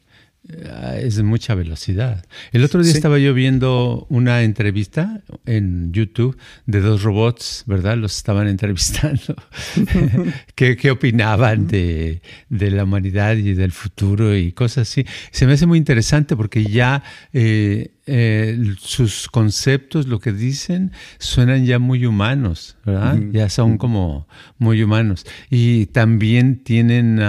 eh, 0.49 1.03
es 1.05 1.17
de 1.17 1.25
mucha 1.25 1.55
velocidad. 1.55 2.25
El 2.51 2.65
otro 2.65 2.83
día 2.83 2.91
estaba 2.91 3.19
yo 3.19 3.35
viendo 3.35 4.07
una 4.09 4.43
entrevista 4.43 5.21
en 5.45 5.93
YouTube 5.93 6.39
de 6.65 6.81
dos 6.81 7.03
robots, 7.03 7.65
¿verdad? 7.67 7.99
Los 7.99 8.17
estaban 8.17 8.49
entrevistando. 8.55 9.37
¿Qué, 10.55 10.91
opinaban 10.91 11.67
de, 11.67 12.23
la 12.49 12.85
humanidad 12.85 13.37
y 13.37 13.53
del 13.53 13.73
futuro 13.73 14.35
y 14.35 14.53
cosas 14.53 14.89
así? 14.89 15.05
Se 15.33 15.47
me 15.47 15.53
hace 15.53 15.67
muy 15.67 15.77
interesante 15.77 16.35
porque 16.35 16.65
ya 16.65 17.03
eh, 17.35 17.91
eh, 18.13 18.75
sus 18.81 19.29
conceptos, 19.29 20.09
lo 20.09 20.19
que 20.19 20.33
dicen, 20.33 20.91
suenan 21.19 21.65
ya 21.65 21.79
muy 21.79 22.05
humanos, 22.07 22.77
¿verdad? 22.85 23.19
Ya 23.33 23.49
son 23.49 23.79
como 23.79 24.27
muy 24.59 24.83
humanos. 24.83 25.25
Y 25.49 25.87
también 25.87 26.65
tienen... 26.65 27.21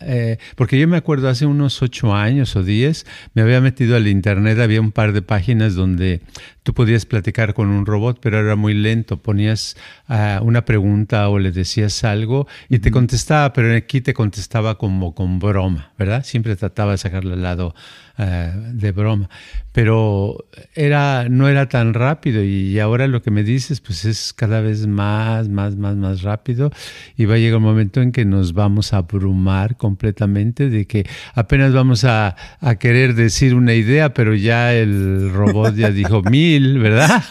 eh, 0.00 0.38
porque 0.56 0.80
yo 0.80 0.88
me 0.88 0.96
acuerdo 0.96 1.28
hace 1.28 1.44
unos 1.44 1.82
ocho 1.82 2.14
años 2.14 2.56
o 2.56 2.62
diez, 2.62 3.04
me 3.34 3.42
había 3.42 3.60
metido 3.60 3.94
al 3.94 4.08
internet, 4.08 4.58
había 4.58 4.80
un 4.80 4.92
par 4.92 5.12
de 5.12 5.20
páginas 5.20 5.74
donde 5.74 6.22
tú 6.62 6.74
podías 6.74 7.06
platicar 7.06 7.54
con 7.54 7.68
un 7.68 7.86
robot, 7.86 8.18
pero 8.20 8.38
era 8.38 8.56
muy 8.56 8.74
lento. 8.74 9.16
Ponías 9.16 9.76
ah, 10.08 10.40
una 10.42 10.64
pregunta 10.64 11.28
o 11.28 11.38
le 11.38 11.52
decías 11.52 12.04
algo 12.04 12.46
y 12.68 12.78
te 12.78 12.90
contestaba, 12.90 13.52
pero 13.52 13.74
aquí 13.74 14.00
te 14.00 14.14
contestaba 14.14 14.78
como 14.78 15.14
con 15.14 15.38
broma, 15.38 15.92
¿verdad? 15.98 16.24
Siempre 16.24 16.56
trataba 16.56 16.92
de 16.92 16.98
sacarle 16.98 17.34
al 17.34 17.42
lado 17.42 17.74
ah, 18.16 18.52
de 18.72 18.92
broma. 18.92 19.28
Pero 19.72 20.36
era, 20.74 21.28
no 21.30 21.48
era 21.48 21.68
tan 21.68 21.94
rápido 21.94 22.44
y 22.44 22.78
ahora 22.78 23.06
lo 23.06 23.22
que 23.22 23.30
me 23.30 23.42
dices 23.42 23.80
pues 23.80 24.04
es 24.04 24.34
cada 24.34 24.60
vez 24.60 24.86
más, 24.86 25.48
más, 25.48 25.76
más, 25.76 25.96
más 25.96 26.20
rápido 26.20 26.70
y 27.16 27.24
va 27.24 27.36
a 27.36 27.38
llegar 27.38 27.56
un 27.56 27.64
momento 27.64 28.02
en 28.02 28.12
que 28.12 28.26
nos 28.26 28.52
vamos 28.52 28.92
a 28.92 28.98
abrumar 28.98 29.78
completamente 29.78 30.68
de 30.68 30.86
que 30.86 31.06
apenas 31.34 31.72
vamos 31.72 32.04
a, 32.04 32.36
a 32.60 32.74
querer 32.74 33.14
decir 33.14 33.54
una 33.54 33.72
idea, 33.72 34.12
pero 34.12 34.34
ya 34.34 34.74
el 34.74 35.32
robot 35.32 35.74
ya 35.74 35.90
dijo 35.90 36.22
mil 36.60 36.78
¿verdad? 36.78 37.22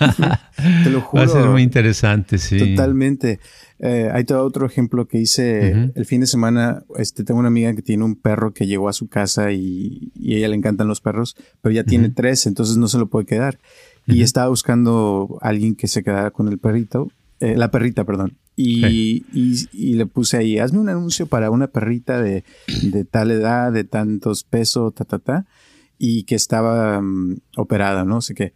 Te 0.84 0.90
lo 0.90 1.02
juro. 1.02 1.24
Va 1.26 1.30
a 1.30 1.30
ser 1.30 1.50
muy 1.50 1.62
interesante, 1.62 2.38
sí. 2.38 2.58
Totalmente. 2.58 3.40
Eh, 3.80 4.10
hay 4.14 4.26
todo 4.26 4.46
otro 4.46 4.66
ejemplo 4.66 5.08
que 5.08 5.20
hice 5.20 5.92
el 5.96 6.06
fin 6.06 6.22
de 6.22 6.28
semana. 6.28 6.84
Este, 6.98 7.24
tengo 7.24 7.40
una 7.40 7.50
amiga 7.50 7.74
que 7.74 7.82
tiene 7.82 8.04
un 8.04 8.16
perro 8.16 8.54
que 8.54 8.68
llegó 8.68 8.90
a 8.90 8.94
su 8.94 9.08
casa 9.08 9.52
y, 9.52 10.12
y 10.16 10.36
a 10.36 10.38
ella 10.38 10.50
le 10.50 10.56
encantan 10.56 10.88
los 10.88 11.02
perros, 11.02 11.36
pero 11.62 11.74
ya 11.74 11.84
tiene 11.84 12.10
tres, 12.10 12.46
entonces 12.46 12.78
no 12.78 12.88
se 12.88 12.98
lo 12.98 13.08
puede 13.08 13.26
quedar. 13.26 13.60
Y 14.08 14.24
estaba 14.24 14.50
buscando 14.50 15.38
a 15.42 15.50
alguien 15.50 15.76
que 15.76 15.88
se 15.88 16.04
quedara 16.04 16.32
con 16.32 16.48
el 16.48 16.58
perrito, 16.58 17.12
eh, 17.40 17.56
la 17.56 17.72
perrita, 17.72 18.04
perdón. 18.04 18.38
Y, 18.56 19.26
y, 19.34 19.96
le 19.96 20.06
puse 20.06 20.38
ahí, 20.38 20.60
hazme 20.60 20.78
un 20.78 20.90
anuncio 20.90 21.26
para 21.26 21.50
una 21.50 21.68
perrita 21.68 22.22
de, 22.22 22.44
de 22.84 23.06
tal 23.06 23.32
edad, 23.32 23.72
de 23.72 23.84
tantos 23.84 24.44
pesos, 24.44 24.94
ta, 24.94 25.06
ta, 25.06 25.18
ta, 25.18 25.46
y 25.98 26.24
que 26.24 26.36
estaba 26.36 27.02
mm, 27.02 27.38
operada, 27.58 28.06
no 28.06 28.22
sé 28.22 28.36
qué. 28.36 28.54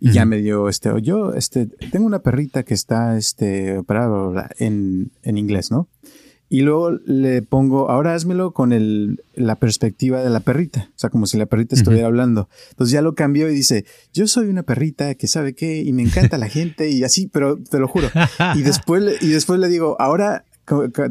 Y 0.00 0.12
ya 0.12 0.24
me 0.24 0.38
dio 0.38 0.68
este, 0.68 0.90
yo, 1.02 1.34
este, 1.34 1.66
tengo 1.66 2.06
una 2.06 2.20
perrita 2.20 2.62
que 2.62 2.74
está, 2.74 3.16
este, 3.16 3.78
operada 3.78 4.50
en, 4.58 5.10
en 5.22 5.38
inglés, 5.38 5.70
¿no? 5.70 5.88
Y 6.50 6.62
luego 6.62 6.92
le 7.04 7.42
pongo, 7.42 7.90
ahora 7.90 8.14
házmelo 8.14 8.52
con 8.52 8.72
el, 8.72 9.22
la 9.34 9.56
perspectiva 9.56 10.22
de 10.22 10.30
la 10.30 10.40
perrita. 10.40 10.88
O 10.90 10.98
sea, 10.98 11.10
como 11.10 11.26
si 11.26 11.36
la 11.36 11.44
perrita 11.44 11.74
estuviera 11.74 12.06
hablando. 12.06 12.48
Entonces 12.70 12.92
ya 12.92 13.02
lo 13.02 13.14
cambió 13.14 13.50
y 13.50 13.54
dice, 13.54 13.84
yo 14.14 14.26
soy 14.26 14.46
una 14.46 14.62
perrita 14.62 15.14
que 15.14 15.26
sabe 15.26 15.54
qué 15.54 15.82
y 15.82 15.92
me 15.92 16.02
encanta 16.02 16.38
la 16.38 16.48
gente 16.48 16.88
y 16.88 17.04
así, 17.04 17.26
pero 17.26 17.58
te 17.58 17.78
lo 17.78 17.86
juro. 17.88 18.08
Y 18.54 18.62
después, 18.62 19.22
y 19.22 19.28
después 19.28 19.60
le 19.60 19.68
digo, 19.68 19.96
ahora 19.98 20.44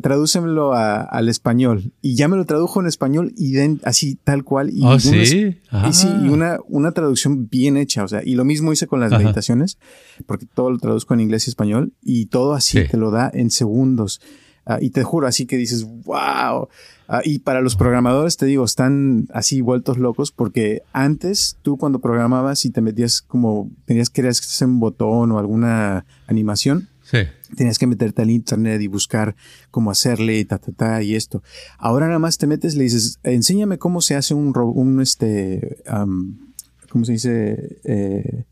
tradúcemelo 0.02 0.74
al 0.74 1.30
español. 1.30 1.94
Y 2.02 2.16
ya 2.16 2.28
me 2.28 2.38
lo 2.38 2.46
tradujo 2.46 2.80
en 2.80 2.88
español 2.88 3.34
y 3.36 3.54
den, 3.54 3.82
así 3.84 4.16
tal 4.24 4.44
cual. 4.44 4.70
Y 4.72 4.84
oh, 4.84 5.00
sí. 5.00 5.60
Y 5.88 5.94
sí, 5.94 6.08
y 6.24 6.30
una, 6.30 6.60
una 6.68 6.92
traducción 6.92 7.50
bien 7.50 7.78
hecha. 7.78 8.04
O 8.04 8.08
sea, 8.08 8.22
y 8.24 8.36
lo 8.36 8.46
mismo 8.46 8.72
hice 8.74 8.88
con 8.88 9.00
las 9.00 9.12
meditaciones, 9.12 9.78
porque 10.26 10.46
todo 10.46 10.72
lo 10.72 10.78
traduzco 10.78 11.14
en 11.14 11.22
inglés 11.22 11.48
y 11.48 11.50
español 11.50 11.94
y 12.02 12.28
todo 12.28 12.54
así 12.54 12.88
te 12.90 12.98
lo 12.98 13.12
da 13.12 13.30
en 13.34 13.52
segundos. 13.52 14.22
Ah, 14.70 14.80
y 14.82 14.90
te 14.90 15.02
juro, 15.02 15.28
así 15.28 15.46
que 15.46 15.56
dices, 15.56 15.86
wow. 16.04 16.68
Ah, 17.08 17.22
y 17.24 17.40
para 17.40 17.62
los 17.62 17.78
programadores, 17.78 18.36
te 18.36 18.46
digo, 18.46 18.66
están 18.66 19.28
así 19.32 19.62
vueltos 19.62 19.98
locos 19.98 20.34
porque 20.34 20.82
antes 20.92 21.58
tú 21.62 21.78
cuando 21.78 22.00
programabas 22.00 22.66
y 22.66 22.70
te 22.72 22.82
metías 22.82 23.22
como, 23.22 23.72
tenías 23.86 24.10
que 24.10 24.28
hacer 24.28 24.68
un 24.68 24.82
botón 24.82 25.32
o 25.32 25.40
alguna 25.40 26.06
animación, 26.28 26.90
Tenías 27.56 27.80
que 27.80 27.88
meterte 27.88 28.22
al 28.22 28.30
internet 28.30 28.82
y 28.82 28.88
buscar 28.88 29.36
cómo 29.72 29.92
hacerle 29.92 30.40
y 30.40 30.46
ta, 30.46 30.58
ta, 30.58 30.72
ta, 30.72 31.04
y 31.04 31.16
esto. 31.16 31.44
Ahora 31.78 32.08
nada 32.08 32.20
más 32.20 32.38
te 32.38 32.48
metes, 32.48 32.76
le 32.76 32.84
dices, 32.84 33.20
enséñame 33.24 33.78
cómo 33.78 34.02
se 34.02 34.16
hace 34.16 34.34
un, 34.34 34.54
un 34.58 35.02
este, 35.02 35.78
¿cómo 36.90 37.06
se 37.06 37.14
dice? 37.14 37.80
Eh, 37.84 38.46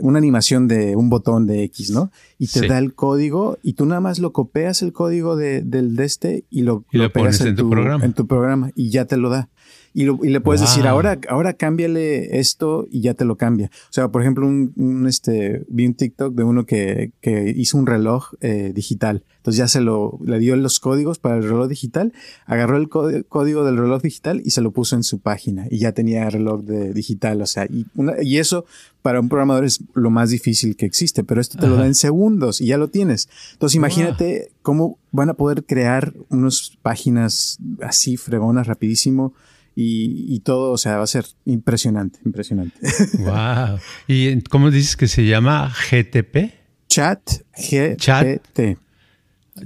una 0.00 0.18
animación 0.18 0.66
de 0.68 0.96
un 0.96 1.08
botón 1.08 1.46
de 1.46 1.62
X, 1.64 1.90
¿no? 1.90 2.10
Y 2.38 2.48
te 2.48 2.66
da 2.66 2.78
el 2.78 2.94
código 2.94 3.58
y 3.62 3.74
tú 3.74 3.86
nada 3.86 4.00
más 4.00 4.18
lo 4.18 4.32
copias 4.32 4.82
el 4.82 4.92
código 4.92 5.36
de, 5.36 5.62
del 5.62 5.96
de 5.96 6.04
este 6.04 6.44
y 6.50 6.62
lo, 6.62 6.84
y 6.90 6.98
lo, 6.98 7.12
pones 7.12 7.40
en, 7.40 7.54
tu, 7.54 7.70
programa. 7.70 8.04
en 8.04 8.12
tu 8.12 8.26
programa 8.26 8.70
y 8.74 8.90
ya 8.90 9.04
te 9.04 9.16
lo 9.16 9.28
da. 9.30 9.48
Y, 9.92 10.02
y 10.02 10.30
le 10.30 10.40
puedes 10.40 10.60
decir, 10.60 10.86
ahora, 10.86 11.20
ahora 11.28 11.52
cámbiale 11.52 12.40
esto 12.40 12.88
y 12.90 13.00
ya 13.00 13.14
te 13.14 13.24
lo 13.24 13.36
cambia. 13.36 13.70
O 13.72 13.92
sea, 13.92 14.08
por 14.08 14.22
ejemplo, 14.22 14.46
un, 14.46 14.72
un 14.76 15.06
este, 15.06 15.64
vi 15.68 15.86
un 15.86 15.94
TikTok 15.94 16.34
de 16.34 16.42
uno 16.42 16.66
que, 16.66 17.12
que 17.20 17.52
hizo 17.56 17.78
un 17.78 17.86
reloj 17.86 18.32
eh, 18.40 18.72
digital. 18.74 19.24
Entonces 19.36 19.58
ya 19.58 19.68
se 19.68 19.80
lo, 19.80 20.18
le 20.24 20.38
dio 20.38 20.56
los 20.56 20.80
códigos 20.80 21.18
para 21.18 21.36
el 21.36 21.42
reloj 21.44 21.68
digital, 21.68 22.12
agarró 22.46 22.76
el 22.76 22.88
código 22.88 23.64
del 23.64 23.76
reloj 23.76 24.02
digital 24.02 24.42
y 24.44 24.50
se 24.50 24.62
lo 24.62 24.72
puso 24.72 24.96
en 24.96 25.04
su 25.04 25.20
página 25.20 25.66
y 25.70 25.78
ya 25.78 25.92
tenía 25.92 26.28
reloj 26.28 26.62
de 26.62 26.92
digital. 26.92 27.42
O 27.42 27.46
sea, 27.46 27.66
y, 27.66 27.86
una, 27.94 28.14
y 28.22 28.38
eso 28.38 28.64
para 29.02 29.20
un 29.20 29.28
programador 29.28 29.66
es 29.66 29.84
lo 29.92 30.08
más 30.10 30.30
difícil 30.30 30.76
que 30.76 30.86
existe, 30.86 31.24
pero 31.24 31.40
esto 31.40 31.58
te 31.58 31.66
lo 31.66 31.76
da 31.76 31.86
en 31.86 31.94
segundos 31.94 32.62
y 32.62 32.66
ya 32.66 32.78
lo 32.78 32.88
tienes. 32.88 33.28
Entonces 33.52 33.76
imagínate 33.76 34.50
cómo 34.62 34.98
van 35.14 35.30
a 35.30 35.34
poder 35.34 35.64
crear 35.64 36.12
unas 36.28 36.76
páginas 36.82 37.58
así 37.80 38.16
fregonas 38.16 38.66
rapidísimo 38.66 39.32
y, 39.76 40.38
todo, 40.40 40.70
o 40.70 40.78
sea, 40.78 40.98
va 40.98 41.04
a 41.04 41.08
ser 41.08 41.24
impresionante, 41.44 42.20
impresionante. 42.24 42.76
Wow. 43.18 43.78
¿Y 44.06 44.40
cómo 44.42 44.70
dices 44.70 44.96
que 44.96 45.08
se 45.08 45.26
llama 45.26 45.72
GTP? 45.90 46.52
Chat 46.88 47.20
GPT. 47.56 48.78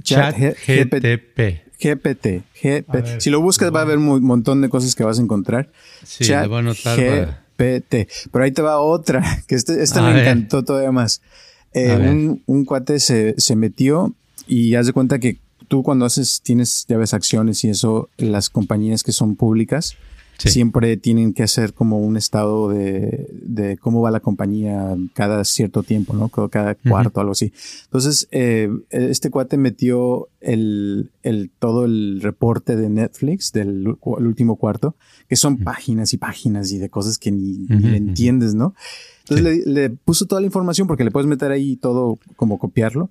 Chat, 0.01 0.35
GTP. 0.35 1.39
GPT. 1.79 2.43
GPT. 2.61 3.19
Si 3.19 3.29
lo 3.29 3.41
buscas 3.41 3.73
va 3.73 3.79
a 3.79 3.83
haber 3.83 3.97
un 3.97 4.23
montón 4.23 4.61
de 4.61 4.69
cosas 4.69 4.95
que 4.95 5.03
vas 5.03 5.19
a 5.19 5.21
encontrar. 5.21 5.71
Sí, 6.03 6.25
Chat 6.25 6.47
voy 6.47 6.59
a 6.59 6.61
notar 6.61 6.99
GPT. 6.99 8.07
Pero 8.31 8.43
ahí 8.43 8.51
te 8.51 8.61
va 8.61 8.79
otra, 8.79 9.43
que 9.47 9.55
este, 9.55 9.81
esta 9.81 10.01
me 10.01 10.21
encantó 10.21 10.63
todavía 10.63 10.91
más. 10.91 11.21
Eh, 11.73 11.95
un, 11.95 12.43
un, 12.47 12.65
cuate 12.65 12.99
se, 12.99 13.35
se 13.37 13.55
metió 13.55 14.15
y 14.49 14.75
haz 14.75 14.87
de 14.87 14.93
cuenta 14.93 15.19
que 15.19 15.37
tú 15.67 15.83
cuando 15.83 16.05
haces, 16.05 16.41
tienes, 16.43 16.85
ya 16.89 16.97
ves, 16.97 17.13
acciones 17.13 17.63
y 17.63 17.69
eso, 17.69 18.09
las 18.17 18.49
compañías 18.49 19.03
que 19.03 19.11
son 19.11 19.35
públicas, 19.35 19.95
siempre 20.39 20.95
tienen 20.95 21.33
que 21.33 21.43
hacer 21.43 21.73
como 21.73 21.99
un 21.99 22.15
estado 22.15 22.69
de, 22.69 23.27
de, 23.43 23.77
cómo 23.77 24.01
va 24.01 24.09
la 24.09 24.21
compañía 24.21 24.95
cada 25.13 25.43
cierto 25.43 25.83
tiempo, 25.83 26.13
¿no? 26.13 26.29
Cada 26.29 26.75
cuarto, 26.75 27.19
algo 27.19 27.33
así. 27.33 27.51
Entonces, 27.83 28.27
eh, 28.31 28.69
este 28.89 29.29
cuate 29.29 29.57
metió 29.57 30.29
el, 30.39 31.11
el, 31.23 31.51
todo 31.59 31.83
el 31.83 32.21
reporte 32.21 32.77
de 32.77 32.89
Netflix 32.89 33.51
del 33.51 33.97
último 34.01 34.55
cuarto, 34.55 34.95
que 35.27 35.35
son 35.35 35.57
páginas 35.57 36.13
y 36.13 36.17
páginas 36.17 36.71
y 36.71 36.77
de 36.77 36.89
cosas 36.89 37.17
que 37.17 37.31
ni, 37.31 37.67
le 37.67 37.97
entiendes, 37.97 38.53
¿no? 38.55 38.73
Entonces 39.27 39.65
le, 39.67 39.71
le, 39.71 39.89
puso 39.89 40.25
toda 40.25 40.39
la 40.39 40.47
información 40.47 40.87
porque 40.87 41.03
le 41.03 41.11
puedes 41.11 41.27
meter 41.27 41.51
ahí 41.51 41.75
todo 41.75 42.17
como 42.37 42.57
copiarlo 42.57 43.09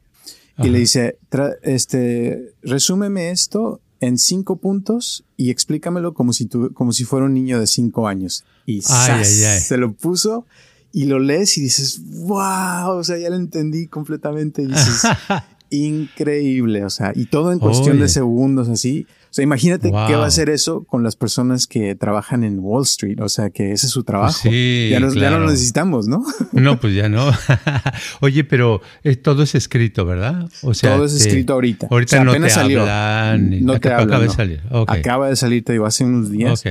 y 0.58 0.68
le 0.68 0.78
dice, 0.80 1.18
este, 1.62 2.52
resúmeme 2.62 3.30
esto 3.30 3.80
en 4.00 4.18
cinco 4.18 4.56
puntos 4.56 5.24
y 5.36 5.50
explícamelo 5.50 6.14
como 6.14 6.32
si, 6.32 6.46
tu, 6.46 6.72
como 6.72 6.92
si 6.92 7.04
fuera 7.04 7.26
un 7.26 7.34
niño 7.34 7.60
de 7.60 7.66
cinco 7.66 8.08
años. 8.08 8.44
Y 8.66 8.82
se 8.82 9.76
lo 9.76 9.92
puso 9.92 10.46
y 10.92 11.04
lo 11.04 11.18
lees 11.18 11.58
y 11.58 11.62
dices, 11.62 12.00
wow, 12.26 12.90
o 12.90 13.04
sea, 13.04 13.18
ya 13.18 13.30
lo 13.30 13.36
entendí 13.36 13.86
completamente. 13.86 14.62
Y 14.62 14.66
dices, 14.66 15.02
increíble, 15.70 16.84
o 16.84 16.90
sea, 16.90 17.12
y 17.14 17.26
todo 17.26 17.52
en 17.52 17.58
cuestión 17.58 17.98
de 17.98 18.08
segundos 18.08 18.68
así. 18.68 19.06
O 19.30 19.34
sea, 19.34 19.42
imagínate 19.42 19.88
qué 19.88 20.14
va 20.14 20.24
a 20.24 20.26
hacer 20.26 20.48
eso 20.48 20.84
con 20.84 21.02
las 21.02 21.14
personas 21.14 21.66
que 21.66 21.94
trabajan 21.94 22.44
en 22.44 22.60
Wall 22.60 22.84
Street. 22.84 23.20
O 23.20 23.28
sea, 23.28 23.50
que 23.50 23.72
ese 23.72 23.86
es 23.86 23.92
su 23.92 24.02
trabajo. 24.02 24.32
Sí, 24.32 24.88
ya, 24.90 25.00
ya 25.00 25.30
no 25.30 25.38
lo 25.38 25.50
necesitamos, 25.50 26.08
¿no? 26.08 26.24
No, 26.52 26.80
pues 26.80 26.94
ya 26.94 27.08
no. 27.08 27.30
Oye, 28.20 28.44
pero 28.44 28.80
todo 29.22 29.42
es 29.42 29.54
escrito, 29.54 30.06
¿verdad? 30.06 30.48
O 30.62 30.72
sea, 30.72 30.94
todo 30.94 31.04
es 31.04 31.12
escrito 31.12 31.52
ahorita. 31.52 31.88
Ahorita 31.90 32.24
no 32.24 32.32
te 32.32 32.50
salió. 32.50 32.80
hablan. 32.82 33.64
No 33.64 33.78
te 33.78 33.92
Acaba 33.92 34.20
de 34.20 34.30
salir. 34.30 34.62
Acaba 34.86 35.28
de 35.28 35.36
salir, 35.36 35.64
te 35.64 35.72
digo, 35.72 35.86
hace 35.86 36.04
unos 36.04 36.30
días. 36.30 36.64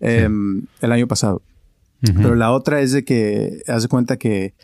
Em, 0.00 0.66
el 0.80 0.92
año 0.92 1.06
pasado. 1.06 1.42
Pero 2.00 2.34
la 2.34 2.50
otra 2.52 2.80
es 2.80 2.92
de 2.92 3.04
que, 3.04 3.62
haz 3.68 3.82
de 3.82 3.88
cuenta 3.88 4.16
que 4.16 4.54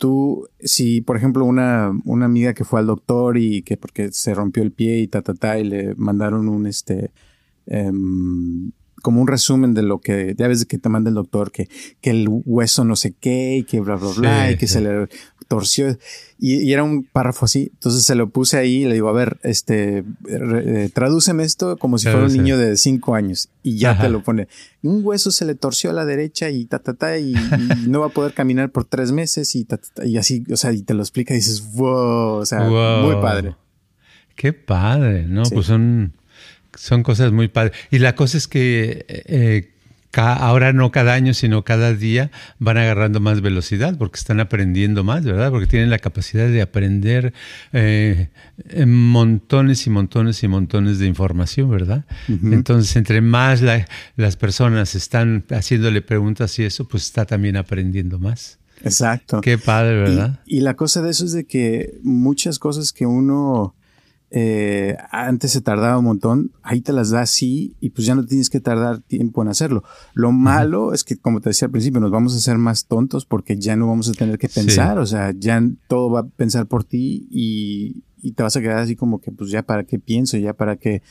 tú, 0.00 0.48
si 0.58 1.02
por 1.02 1.16
ejemplo 1.16 1.44
una, 1.44 1.92
una 2.06 2.24
amiga 2.24 2.54
que 2.54 2.64
fue 2.64 2.80
al 2.80 2.86
doctor 2.86 3.36
y 3.36 3.62
que 3.62 3.76
porque 3.76 4.10
se 4.12 4.34
rompió 4.34 4.62
el 4.62 4.72
pie 4.72 4.98
y 4.98 5.08
ta, 5.08 5.22
ta, 5.22 5.34
ta, 5.34 5.58
y 5.58 5.64
le 5.64 5.94
mandaron 5.94 6.48
un, 6.48 6.66
este, 6.66 7.12
um, 7.66 8.72
como 9.00 9.20
un 9.20 9.28
resumen 9.28 9.74
de 9.74 9.82
lo 9.82 9.98
que, 9.98 10.34
ya 10.36 10.48
ves 10.48 10.64
que 10.66 10.78
te 10.78 10.88
manda 10.88 11.08
el 11.08 11.14
doctor, 11.14 11.50
que, 11.52 11.68
que 12.00 12.10
el 12.10 12.28
hueso 12.28 12.84
no 12.84 12.96
sé 12.96 13.14
qué, 13.18 13.56
y 13.58 13.64
que 13.64 13.80
bla, 13.80 13.96
bla, 13.96 14.10
bla, 14.16 14.50
y 14.52 14.56
que 14.56 14.66
se 14.66 14.80
le 14.80 15.08
torció. 15.50 15.98
Y, 16.38 16.72
era 16.72 16.84
un 16.84 17.02
párrafo 17.02 17.44
así. 17.44 17.70
Entonces 17.74 18.04
se 18.04 18.14
lo 18.14 18.30
puse 18.30 18.56
ahí 18.56 18.82
y 18.82 18.84
le 18.84 18.94
digo, 18.94 19.08
a 19.08 19.12
ver, 19.12 19.38
este, 19.42 20.04
eh, 20.28 20.90
tradúceme 20.94 21.42
esto 21.42 21.76
como 21.76 21.98
si 21.98 22.08
fuera 22.08 22.26
un 22.26 22.32
niño 22.32 22.56
de 22.56 22.76
cinco 22.76 23.14
años. 23.14 23.48
Y 23.62 23.76
ya 23.76 24.00
te 24.00 24.08
lo 24.08 24.22
pone. 24.22 24.48
Un 24.82 25.04
hueso 25.04 25.32
se 25.32 25.44
le 25.44 25.54
torció 25.54 25.90
a 25.90 25.92
la 25.92 26.04
derecha 26.04 26.48
y 26.50 26.64
ta, 26.64 26.78
ta, 26.78 26.94
ta, 26.94 27.18
y, 27.18 27.34
no 27.88 28.00
va 28.00 28.06
a 28.06 28.10
poder 28.10 28.32
caminar 28.32 28.70
por 28.70 28.84
tres 28.84 29.12
meses 29.12 29.54
y 29.56 29.64
ta, 29.64 29.78
ta, 29.78 30.06
y 30.06 30.16
así, 30.16 30.44
o 30.50 30.56
sea, 30.56 30.72
y 30.72 30.82
te 30.82 30.94
lo 30.94 31.02
explica 31.02 31.34
y 31.34 31.38
dices, 31.38 31.74
wow, 31.74 32.36
o 32.36 32.46
sea, 32.46 32.60
muy 32.60 33.16
padre. 33.20 33.56
Qué 34.36 34.52
padre, 34.52 35.26
¿no? 35.26 35.42
Pues 35.42 35.66
son 35.66 36.14
son 36.74 37.02
cosas 37.02 37.32
muy 37.32 37.48
padres. 37.48 37.76
Y 37.90 37.98
la 37.98 38.14
cosa 38.14 38.38
es 38.38 38.48
que 38.48 39.04
eh, 39.08 39.70
ahora 40.16 40.72
no 40.72 40.90
cada 40.90 41.14
año, 41.14 41.34
sino 41.34 41.64
cada 41.64 41.94
día 41.94 42.30
van 42.58 42.78
agarrando 42.78 43.20
más 43.20 43.40
velocidad 43.40 43.96
porque 43.96 44.18
están 44.18 44.40
aprendiendo 44.40 45.04
más, 45.04 45.24
¿verdad? 45.24 45.50
Porque 45.50 45.66
tienen 45.66 45.90
la 45.90 45.98
capacidad 45.98 46.48
de 46.48 46.62
aprender 46.62 47.32
eh, 47.72 48.28
montones 48.86 49.86
y 49.86 49.90
montones 49.90 50.42
y 50.42 50.48
montones 50.48 50.98
de 50.98 51.06
información, 51.06 51.70
¿verdad? 51.70 52.04
Entonces, 52.28 52.96
entre 52.96 53.20
más 53.20 53.62
las 54.16 54.36
personas 54.36 54.94
están 54.94 55.44
haciéndole 55.50 56.02
preguntas 56.02 56.58
y 56.58 56.64
eso, 56.64 56.86
pues 56.88 57.04
está 57.04 57.24
también 57.24 57.56
aprendiendo 57.56 58.18
más. 58.18 58.58
Exacto. 58.82 59.40
Qué 59.42 59.58
padre, 59.58 59.96
¿verdad? 59.96 60.40
y 60.46 60.60
la 60.60 60.74
cosa 60.74 61.02
de 61.02 61.10
eso 61.10 61.26
es 61.26 61.32
de 61.32 61.44
que 61.44 61.98
muchas 62.02 62.58
cosas 62.58 62.92
que 62.92 63.04
uno 63.04 63.74
eh, 64.30 64.96
antes 65.10 65.50
se 65.50 65.60
tardaba 65.60 65.98
un 65.98 66.04
montón, 66.04 66.52
ahí 66.62 66.80
te 66.80 66.92
las 66.92 67.10
da 67.10 67.22
así 67.22 67.74
y 67.80 67.90
pues 67.90 68.06
ya 68.06 68.14
no 68.14 68.24
tienes 68.24 68.48
que 68.48 68.60
tardar 68.60 69.00
tiempo 69.00 69.42
en 69.42 69.48
hacerlo. 69.48 69.82
Lo 70.14 70.30
malo 70.30 70.92
es 70.92 71.02
que, 71.04 71.16
como 71.16 71.40
te 71.40 71.50
decía 71.50 71.66
al 71.66 71.72
principio, 71.72 72.00
nos 72.00 72.10
vamos 72.10 72.34
a 72.34 72.38
hacer 72.38 72.56
más 72.58 72.86
tontos 72.86 73.26
porque 73.26 73.56
ya 73.56 73.76
no 73.76 73.88
vamos 73.88 74.08
a 74.08 74.12
tener 74.12 74.38
que 74.38 74.48
pensar, 74.48 74.98
o 74.98 75.06
sea, 75.06 75.32
ya 75.36 75.60
todo 75.88 76.10
va 76.10 76.20
a 76.20 76.26
pensar 76.26 76.66
por 76.66 76.84
ti 76.84 77.26
y, 77.30 78.04
y 78.22 78.32
te 78.32 78.42
vas 78.42 78.56
a 78.56 78.60
quedar 78.60 78.78
así 78.78 78.94
como 78.94 79.20
que, 79.20 79.32
pues 79.32 79.50
ya 79.50 79.62
para 79.62 79.84
qué 79.84 79.98
pienso, 79.98 80.36
ya 80.36 80.52
para 80.54 80.76
qué 80.76 81.02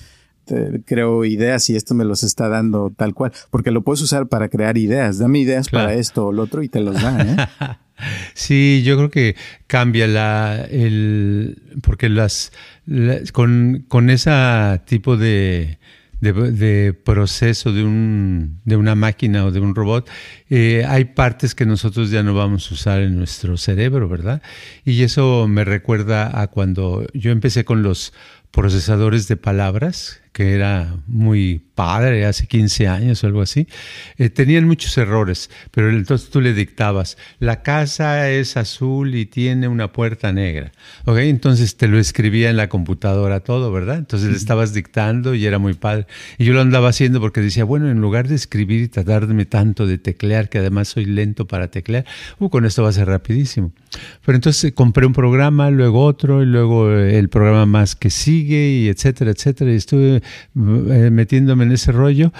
creo 0.85 1.25
ideas 1.25 1.69
y 1.69 1.75
esto 1.75 1.93
me 1.93 2.05
los 2.05 2.23
está 2.23 2.49
dando 2.49 2.91
tal 2.95 3.13
cual, 3.13 3.31
porque 3.51 3.71
lo 3.71 3.83
puedes 3.83 4.01
usar 4.01 4.27
para 4.27 4.49
crear 4.49 4.77
ideas. 4.77 5.17
Dame 5.17 5.39
ideas 5.39 5.69
para 5.69 5.93
esto 5.93 6.27
o 6.27 6.31
lo 6.31 6.43
otro 6.43 6.63
y 6.63 6.69
te 6.69 6.79
los 6.79 7.01
da. 7.01 7.21
¿eh? 7.21 7.35
sí, 8.33 8.81
yo 8.83 8.97
creo 8.97 9.09
que 9.09 9.35
cambia 9.67 10.07
la, 10.07 10.65
el, 10.69 11.61
porque 11.81 12.09
las, 12.09 12.51
con, 13.33 13.85
con 13.87 14.09
ese 14.09 14.31
tipo 14.85 15.17
de, 15.17 15.77
de, 16.21 16.93
proceso 16.93 17.71
de, 17.71 17.83
un, 17.83 18.59
de 18.65 18.75
una 18.75 18.95
máquina 18.95 19.45
o 19.45 19.51
de 19.51 19.59
un 19.59 19.75
robot, 19.75 20.09
eh, 20.49 20.85
hay 20.87 21.05
partes 21.05 21.55
que 21.55 21.65
nosotros 21.65 22.11
ya 22.11 22.23
no 22.23 22.33
vamos 22.33 22.69
a 22.69 22.73
usar 22.73 23.01
en 23.01 23.17
nuestro 23.17 23.57
cerebro, 23.57 24.09
¿verdad? 24.09 24.41
Y 24.85 25.01
eso 25.03 25.47
me 25.47 25.63
recuerda 25.63 26.41
a 26.41 26.47
cuando 26.47 27.05
yo 27.13 27.31
empecé 27.31 27.63
con 27.63 27.83
los 27.83 28.13
procesadores 28.51 29.27
de 29.27 29.37
palabras, 29.37 30.21
que 30.39 30.53
era 30.53 30.95
muy 31.05 31.61
padre 31.75 32.25
hace 32.25 32.47
15 32.47 32.87
años 32.87 33.21
o 33.21 33.27
algo 33.27 33.41
así, 33.41 33.67
eh, 34.17 34.29
tenían 34.29 34.65
muchos 34.65 34.97
errores, 34.97 35.49
pero 35.71 35.89
entonces 35.89 36.29
tú 36.29 36.39
le 36.39 36.53
dictabas, 36.53 37.17
la 37.39 37.61
casa 37.61 38.29
es 38.29 38.55
azul 38.55 39.15
y 39.15 39.25
tiene 39.25 39.67
una 39.67 39.91
puerta 39.91 40.31
negra. 40.31 40.71
¿Ok? 41.03 41.17
Entonces 41.17 41.75
te 41.75 41.89
lo 41.89 41.99
escribía 41.99 42.49
en 42.49 42.55
la 42.55 42.69
computadora 42.69 43.41
todo, 43.41 43.69
¿verdad? 43.73 43.97
Entonces 43.97 44.29
le 44.29 44.37
estabas 44.37 44.73
dictando 44.73 45.35
y 45.35 45.45
era 45.45 45.59
muy 45.59 45.73
padre. 45.73 46.07
Y 46.37 46.45
yo 46.45 46.53
lo 46.53 46.61
andaba 46.61 46.87
haciendo 46.87 47.19
porque 47.19 47.41
decía, 47.41 47.65
bueno, 47.65 47.89
en 47.89 47.99
lugar 47.99 48.29
de 48.29 48.35
escribir 48.35 48.83
y 48.83 48.87
tratarme 48.87 49.45
tanto 49.45 49.87
de 49.87 49.97
teclear, 49.97 50.47
que 50.47 50.59
además 50.59 50.87
soy 50.87 51.03
lento 51.03 51.47
para 51.47 51.69
teclear, 51.69 52.05
uh, 52.39 52.49
con 52.49 52.63
esto 52.65 52.81
va 52.81 52.89
a 52.89 52.93
ser 52.93 53.07
rapidísimo. 53.07 53.73
Pero 54.25 54.37
entonces 54.37 54.71
compré 54.73 55.05
un 55.05 55.13
programa, 55.13 55.69
luego 55.69 56.05
otro, 56.05 56.43
y 56.43 56.45
luego 56.45 56.89
el 56.91 57.27
programa 57.27 57.65
más 57.65 57.97
que 57.97 58.09
sigue, 58.09 58.69
y 58.69 58.87
etcétera, 58.87 59.31
etcétera. 59.31 59.71
Y 59.73 59.75
estuve 59.75 60.17
eh, 60.17 60.21
metiéndome 60.53 61.65
en 61.65 61.71
ese 61.71 61.91
rollo. 61.91 62.31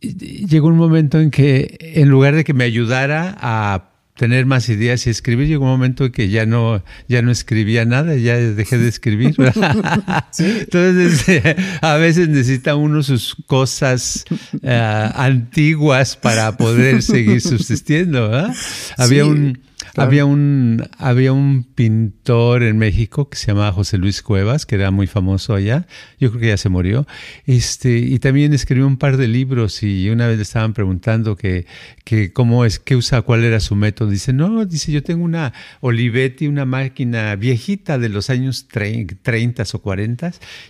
llegó 0.00 0.68
un 0.68 0.76
momento 0.76 1.20
en 1.20 1.30
que, 1.30 1.78
en 1.80 2.08
lugar 2.08 2.34
de 2.34 2.44
que 2.44 2.54
me 2.54 2.64
ayudara 2.64 3.36
a 3.40 3.90
tener 4.16 4.46
más 4.46 4.68
ideas 4.68 5.06
y 5.06 5.10
escribir, 5.10 5.46
llegó 5.46 5.64
un 5.64 5.70
momento 5.70 6.06
en 6.06 6.12
que 6.12 6.28
ya 6.28 6.46
no, 6.46 6.82
ya 7.08 7.22
no 7.22 7.30
escribía 7.30 7.84
nada, 7.84 8.14
ya 8.16 8.36
dejé 8.36 8.78
de 8.78 8.88
escribir. 8.88 9.36
Entonces, 10.38 11.24
a 11.82 11.96
veces 11.96 12.28
necesita 12.28 12.76
uno 12.76 13.02
sus 13.02 13.36
cosas 13.46 14.24
eh, 14.62 15.10
antiguas 15.14 16.16
para 16.16 16.56
poder 16.56 17.02
seguir 17.02 17.40
subsistiendo. 17.40 18.50
Había 18.96 19.26
un 19.26 19.58
había, 19.96 20.24
un, 20.24 20.88
había 20.98 21.32
un 21.32 21.64
pintor 21.64 22.62
en 22.62 22.78
México 22.78 23.28
que 23.28 23.36
se 23.36 23.48
llamaba 23.48 23.72
José 23.72 23.98
Luis 23.98 24.22
Cuevas, 24.22 24.66
que 24.66 24.74
era 24.74 24.90
muy 24.90 25.06
famoso 25.06 25.54
allá. 25.54 25.86
Yo 26.18 26.30
creo 26.30 26.40
que 26.40 26.48
ya 26.48 26.56
se 26.56 26.68
murió. 26.68 27.06
Este, 27.46 27.98
y 27.98 28.18
también 28.18 28.52
escribió 28.52 28.86
un 28.86 28.96
par 28.96 29.16
de 29.16 29.28
libros 29.28 29.82
y 29.82 30.08
una 30.10 30.26
vez 30.26 30.36
le 30.36 30.42
estaban 30.42 30.72
preguntando 30.72 31.36
que, 31.36 31.66
que 32.04 32.32
cómo 32.32 32.64
es, 32.64 32.78
qué 32.78 32.96
usa, 32.96 33.22
cuál 33.22 33.44
era 33.44 33.60
su 33.60 33.76
método. 33.76 34.10
Dice, 34.10 34.32
no, 34.32 34.64
dice, 34.64 34.92
yo 34.92 35.02
tengo 35.02 35.24
una 35.24 35.52
Olivetti, 35.80 36.46
una 36.46 36.64
máquina 36.64 37.34
viejita 37.36 37.98
de 37.98 38.08
los 38.08 38.30
años 38.30 38.68
30 38.68 39.64
o 39.72 39.78
40 39.78 40.06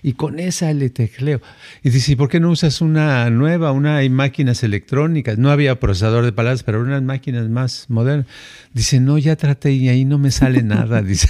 y 0.02 0.12
con 0.14 0.38
esa 0.38 0.72
le 0.72 0.90
tecleo. 0.90 1.40
Y 1.82 1.90
dice, 1.90 2.12
¿y 2.12 2.16
por 2.16 2.28
qué 2.28 2.40
no 2.40 2.50
usas 2.50 2.80
una 2.80 3.28
nueva, 3.30 3.72
una 3.72 3.98
hay 3.98 4.08
máquinas 4.08 4.62
electrónicas? 4.62 5.38
No 5.38 5.50
había 5.50 5.78
procesador 5.80 6.24
de 6.24 6.32
palabras, 6.32 6.62
pero 6.62 6.80
unas 6.80 7.02
máquinas 7.02 7.48
más 7.48 7.86
modernas. 7.88 8.26
Dice, 8.72 9.00
no, 9.00 9.15
ya 9.18 9.36
traté 9.36 9.72
y 9.72 9.88
ahí 9.88 10.04
no 10.04 10.18
me 10.18 10.30
sale 10.30 10.62
nada. 10.62 11.02
Dice. 11.06 11.28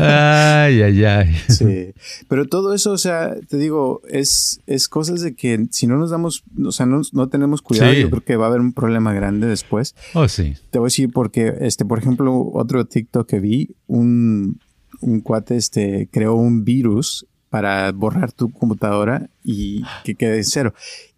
ay, 0.00 0.82
ay, 0.82 1.04
ay. 1.04 1.36
Sí, 1.48 1.92
pero 2.28 2.46
todo 2.46 2.74
eso, 2.74 2.92
o 2.92 2.98
sea, 2.98 3.36
te 3.48 3.56
digo, 3.56 4.02
es, 4.08 4.60
es 4.66 4.88
cosas 4.88 5.20
de 5.20 5.34
que 5.34 5.66
si 5.70 5.86
no 5.86 5.96
nos 5.96 6.10
damos, 6.10 6.44
o 6.64 6.72
sea, 6.72 6.86
no, 6.86 7.02
no 7.12 7.28
tenemos 7.28 7.62
cuidado, 7.62 7.92
yo 7.92 8.10
creo 8.10 8.24
que 8.24 8.36
va 8.36 8.46
a 8.46 8.48
haber 8.48 8.60
un 8.60 8.72
problema 8.72 9.12
grande 9.12 9.46
después. 9.46 9.94
Oh, 10.14 10.28
sí. 10.28 10.54
Te 10.70 10.78
voy 10.78 10.86
a 10.86 10.88
decir 10.88 11.10
porque, 11.12 11.54
este, 11.60 11.84
por 11.84 11.98
ejemplo, 11.98 12.50
otro 12.52 12.84
TikTok 12.86 13.28
que 13.28 13.40
vi, 13.40 13.74
un, 13.86 14.60
un 15.00 15.20
cuate, 15.20 15.56
este, 15.56 16.08
creó 16.10 16.34
un 16.34 16.64
virus 16.64 17.26
para 17.50 17.92
borrar 17.92 18.32
tu 18.32 18.50
computadora 18.50 19.30
y 19.44 19.84
que 20.02 20.16
quede 20.16 20.42
cero. 20.42 20.74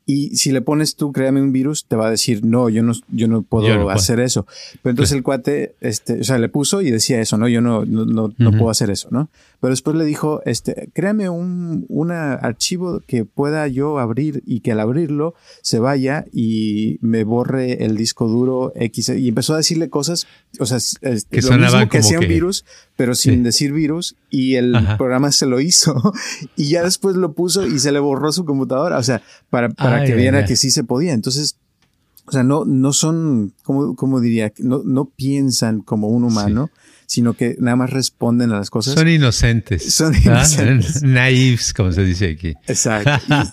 Y 0.09 0.37
si 0.37 0.53
le 0.53 0.61
pones 0.61 0.95
tú, 0.95 1.11
créame 1.11 1.43
un 1.43 1.51
virus, 1.51 1.85
te 1.87 1.97
va 1.97 2.07
a 2.07 2.11
decir, 2.11 2.45
no, 2.45 2.69
yo 2.69 2.85
no, 2.85 2.93
yo 3.09 3.27
no 3.27 3.43
puedo 3.43 3.91
hacer 3.91 4.21
eso. 4.21 4.47
Pero 4.81 4.93
entonces 4.93 5.17
el 5.17 5.25
cuate, 5.25 5.75
este, 5.81 6.21
o 6.21 6.25
sea, 6.25 6.39
le 6.39 6.49
puso 6.49 6.81
y 6.81 6.93
decía 6.93 7.21
eso, 7.21 7.37
¿no? 7.37 7.49
Yo 7.49 7.61
no, 7.61 7.85
no, 7.85 8.05
no, 8.07 8.33
no 8.39 8.51
puedo 8.53 8.71
hacer 8.71 8.89
eso, 8.91 9.09
¿no? 9.11 9.29
Pero 9.61 9.71
después 9.71 9.97
le 9.97 10.05
dijo, 10.05 10.43
este, 10.45 10.91
créame 10.93 11.29
un 11.29 11.87
una 11.89 12.35
archivo 12.35 13.01
que 13.07 13.25
pueda 13.25 13.67
yo 13.69 13.99
abrir 13.99 14.43
y 14.47 14.61
que 14.61 14.73
al 14.73 14.81
abrirlo 14.81 15.35
se 15.63 15.79
vaya 15.79 16.27
y 16.33 16.99
me 17.01 17.25
borre 17.25 17.85
el 17.85 17.97
disco 17.97 18.29
duro 18.29 18.73
X. 18.75 19.11
Y 19.11 19.29
empezó 19.29 19.55
a 19.55 19.59
decirle 19.59 19.89
cosas, 19.89 20.27
o 20.59 20.67
sea, 20.67 20.79
que 21.31 21.43
lo 21.43 21.59
mismo 21.59 21.89
que 21.89 21.99
hacía 21.99 22.19
un 22.19 22.29
virus, 22.29 22.65
pero 22.97 23.15
sin 23.15 23.43
decir 23.43 23.73
virus. 23.73 24.17
Y 24.31 24.57
el 24.57 24.77
programa 24.99 25.33
se 25.33 25.47
lo 25.47 25.61
hizo. 25.61 25.95
y 26.57 26.69
ya 26.69 26.83
después 26.83 27.17
lo 27.17 27.33
puso 27.33 27.67
y 27.67 27.79
se 27.79 27.93
le 27.93 27.99
borró 27.99 28.33
su 28.33 28.45
computadora. 28.45 28.99
O 28.99 29.03
sea, 29.03 29.23
para, 29.51 29.71
para 29.71 30.05
que 30.05 30.15
viera 30.15 30.45
que 30.45 30.57
sí 30.57 30.71
se 30.71 30.85
podía. 30.85 31.13
Entonces, 31.13 31.57
o 32.27 32.33
sea, 32.33 32.43
no, 32.43 32.65
no 32.65 32.93
son, 32.93 33.53
como, 33.63 33.95
como 33.95 34.21
diría, 34.21 34.53
no, 34.59 34.83
no 34.85 35.05
piensan 35.05 35.81
como 35.81 36.09
un 36.09 36.25
humano 36.25 36.71
sino 37.07 37.35
que 37.35 37.57
nada 37.59 37.77
más 37.77 37.91
responden 37.91 38.53
a 38.53 38.59
las 38.59 38.71
cosas. 38.71 38.95
Son 38.95 39.09
inocentes. 39.09 39.95
Son 39.95 40.15
inocentes. 40.15 41.03
Naives, 41.05 41.73
como 41.73 41.93
se 41.93 42.05
dice 42.05 42.31
aquí. 42.31 42.55
Exacto. 42.67 43.11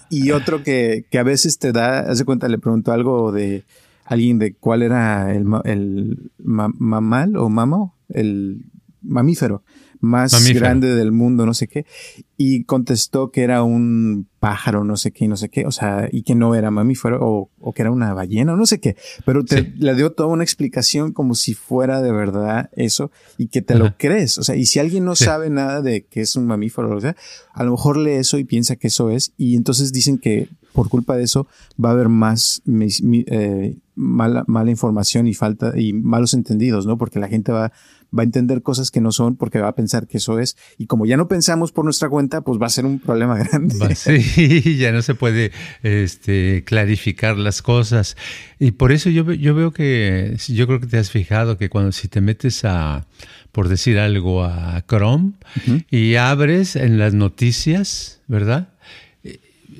Y, 0.09 0.31
otro 0.31 0.63
que, 0.63 1.05
que, 1.09 1.19
a 1.19 1.23
veces 1.23 1.59
te 1.59 1.71
da, 1.71 1.99
hace 1.99 2.25
cuenta, 2.25 2.47
le 2.47 2.57
preguntó 2.57 2.91
algo 2.91 3.31
de 3.31 3.63
alguien 4.05 4.39
de 4.39 4.53
cuál 4.53 4.81
era 4.81 5.33
el, 5.33 5.45
el 5.63 6.31
mamal 6.37 7.37
o 7.37 7.49
mamo, 7.49 7.95
el 8.09 8.65
mamífero 9.01 9.63
más 10.03 10.53
grande 10.53 10.95
del 10.95 11.13
mundo, 11.13 11.45
no 11.45 11.53
sé 11.53 11.69
qué. 11.69 11.85
Y 12.35 12.65
contestó 12.65 13.31
que 13.31 13.41
era 13.41 13.63
un 13.63 14.27
pájaro, 14.39 14.83
no 14.83 14.97
sé 14.97 15.11
qué, 15.11 15.29
no 15.29 15.37
sé 15.37 15.47
qué, 15.47 15.65
o 15.65 15.71
sea, 15.71 16.09
y 16.11 16.23
que 16.23 16.35
no 16.35 16.55
era 16.55 16.71
mamífero, 16.71 17.19
o, 17.21 17.49
o 17.61 17.73
que 17.73 17.83
era 17.83 17.91
una 17.91 18.13
ballena, 18.13 18.53
o 18.53 18.57
no 18.57 18.65
sé 18.65 18.81
qué. 18.81 18.97
Pero 19.25 19.45
te, 19.45 19.73
le 19.77 19.95
dio 19.95 20.11
toda 20.11 20.27
una 20.27 20.43
explicación 20.43 21.13
como 21.13 21.35
si 21.35 21.53
fuera 21.53 22.01
de 22.01 22.11
verdad 22.11 22.69
eso, 22.73 23.11
y 23.37 23.47
que 23.47 23.61
te 23.61 23.75
lo 23.75 23.95
crees. 23.97 24.37
O 24.37 24.43
sea, 24.43 24.57
y 24.57 24.65
si 24.65 24.79
alguien 24.79 25.05
no 25.05 25.15
sabe 25.15 25.49
nada 25.49 25.81
de 25.81 26.03
que 26.05 26.19
es 26.19 26.35
un 26.35 26.47
mamífero, 26.47 26.93
o 26.93 26.99
sea, 26.99 27.15
a 27.53 27.63
lo 27.63 27.71
mejor 27.71 27.95
lee 27.95 28.11
eso 28.11 28.37
y 28.37 28.43
piensa 28.43 28.75
que 28.75 28.87
eso 28.87 29.09
es, 29.09 29.31
y 29.37 29.55
entonces 29.55 29.93
dicen 29.93 30.17
que 30.17 30.49
por 30.73 30.89
culpa 30.89 31.15
de 31.15 31.23
eso 31.23 31.47
va 31.83 31.89
a 31.89 31.91
haber 31.93 32.09
más 32.09 32.61
eh, 32.67 33.77
mala, 33.95 34.43
mala 34.47 34.69
información 34.69 35.27
y 35.27 35.33
falta 35.33 35.79
y 35.79 35.93
malos 35.93 36.33
entendidos, 36.33 36.85
¿no? 36.85 36.97
Porque 36.97 37.19
la 37.19 37.29
gente 37.29 37.53
va 37.53 37.71
va 38.17 38.21
a 38.21 38.26
entender 38.26 38.62
cosas 38.62 38.91
que 38.91 39.02
no 39.02 39.12
son 39.12 39.36
porque 39.36 39.60
va 39.60 39.69
a 39.69 39.76
pensar 39.76 40.08
que 40.08 40.17
eso 40.17 40.39
es. 40.39 40.56
Y 40.78 40.88
como 40.88 41.06
ya 41.06 41.17
no 41.17 41.28
pensamos 41.28 41.71
por 41.71 41.86
nuestra 41.86 42.10
cuenta, 42.10 42.41
pues 42.41 42.62
va 42.62 42.67
a 42.67 42.69
ser 42.69 42.86
un 42.86 42.99
problema 42.99 43.38
grande. 43.43 43.95
Sí, 43.95 44.78
ya 44.78 44.91
no 44.91 45.02
se 45.02 45.15
puede 45.15 45.52
este, 45.82 46.63
clarificar 46.65 47.38
las 47.38 47.62
cosas. 47.62 48.15
Y 48.60 48.71
por 48.71 48.91
eso 48.91 49.10
yo, 49.10 49.32
yo 49.34 49.56
veo 49.56 49.71
que, 49.71 50.38
yo 50.47 50.67
creo 50.67 50.80
que 50.80 50.88
te 50.88 50.97
has 50.97 51.12
fijado 51.12 51.58
que 51.58 51.69
cuando 51.69 51.91
si 51.91 52.08
te 52.08 52.21
metes 52.21 52.63
a, 52.65 53.06
por 53.52 53.67
decir 53.67 53.99
algo, 53.99 54.43
a 54.43 54.84
Chrome 54.88 55.34
y 55.89 56.15
abres 56.15 56.76
en 56.76 56.97
las 56.97 57.13
noticias, 57.13 58.21
¿verdad? 58.28 58.69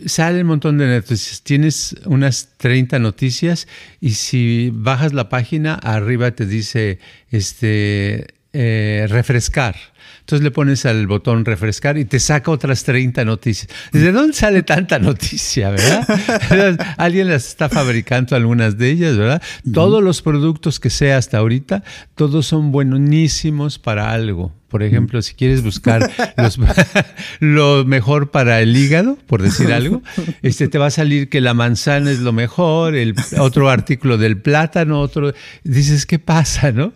Sale 0.06 0.42
un 0.42 0.48
montón 0.48 0.78
de 0.78 0.88
noticias. 0.88 1.42
Tienes 1.44 1.96
unas 2.06 2.50
30 2.58 3.00
noticias 3.00 3.68
y 4.00 4.12
si 4.12 4.72
bajas 4.74 5.14
la 5.14 5.30
página, 5.30 5.76
arriba 5.76 6.32
te 6.32 6.46
dice 6.46 7.00
este, 7.32 8.28
eh, 8.54 9.08
refrescar. 9.10 9.76
Entonces 10.22 10.44
le 10.44 10.52
pones 10.52 10.86
al 10.86 11.08
botón 11.08 11.46
refrescar 11.46 11.98
y 11.98 12.06
te 12.06 12.20
saca 12.20 12.52
otras 12.52 12.84
30 12.84 13.26
noticias. 13.26 13.70
¿De 13.92 14.12
dónde 14.12 14.34
sale 14.34 14.64
tanta 14.64 15.00
noticia, 15.00 15.70
verdad? 15.70 16.88
Alguien 16.98 17.30
las 17.30 17.48
está 17.48 17.70
fabricando 17.70 18.36
algunas 18.36 18.78
de 18.78 18.90
ellas, 18.90 19.18
¿verdad? 19.18 19.42
Todos 19.74 20.04
los 20.04 20.22
productos 20.22 20.80
que 20.80 20.90
sea 20.90 21.18
hasta 21.18 21.38
ahorita, 21.38 21.84
todos 22.16 22.46
son 22.46 22.72
buenísimos 22.72 23.80
para 23.80 24.12
algo. 24.12 24.54
Por 24.74 24.82
ejemplo, 24.82 25.22
si 25.22 25.36
quieres 25.36 25.62
buscar 25.62 26.10
lo 27.40 27.86
mejor 27.86 28.32
para 28.32 28.60
el 28.60 28.76
hígado, 28.76 29.20
por 29.28 29.44
decir 29.44 29.72
algo, 29.72 30.02
este 30.42 30.68
te 30.68 30.80
va 30.80 30.88
a 30.88 30.90
salir 30.90 31.30
que 31.30 31.42
la 31.42 31.54
manzana 31.54 32.10
es 32.10 32.22
lo 32.22 32.34
mejor, 32.34 32.96
el 32.96 33.14
otro 33.38 33.70
artículo 33.70 34.18
del 34.18 34.42
plátano, 34.42 35.00
otro. 35.00 35.32
Dices, 35.64 36.08
¿qué 36.08 36.18
pasa, 36.18 36.72
no? 36.72 36.92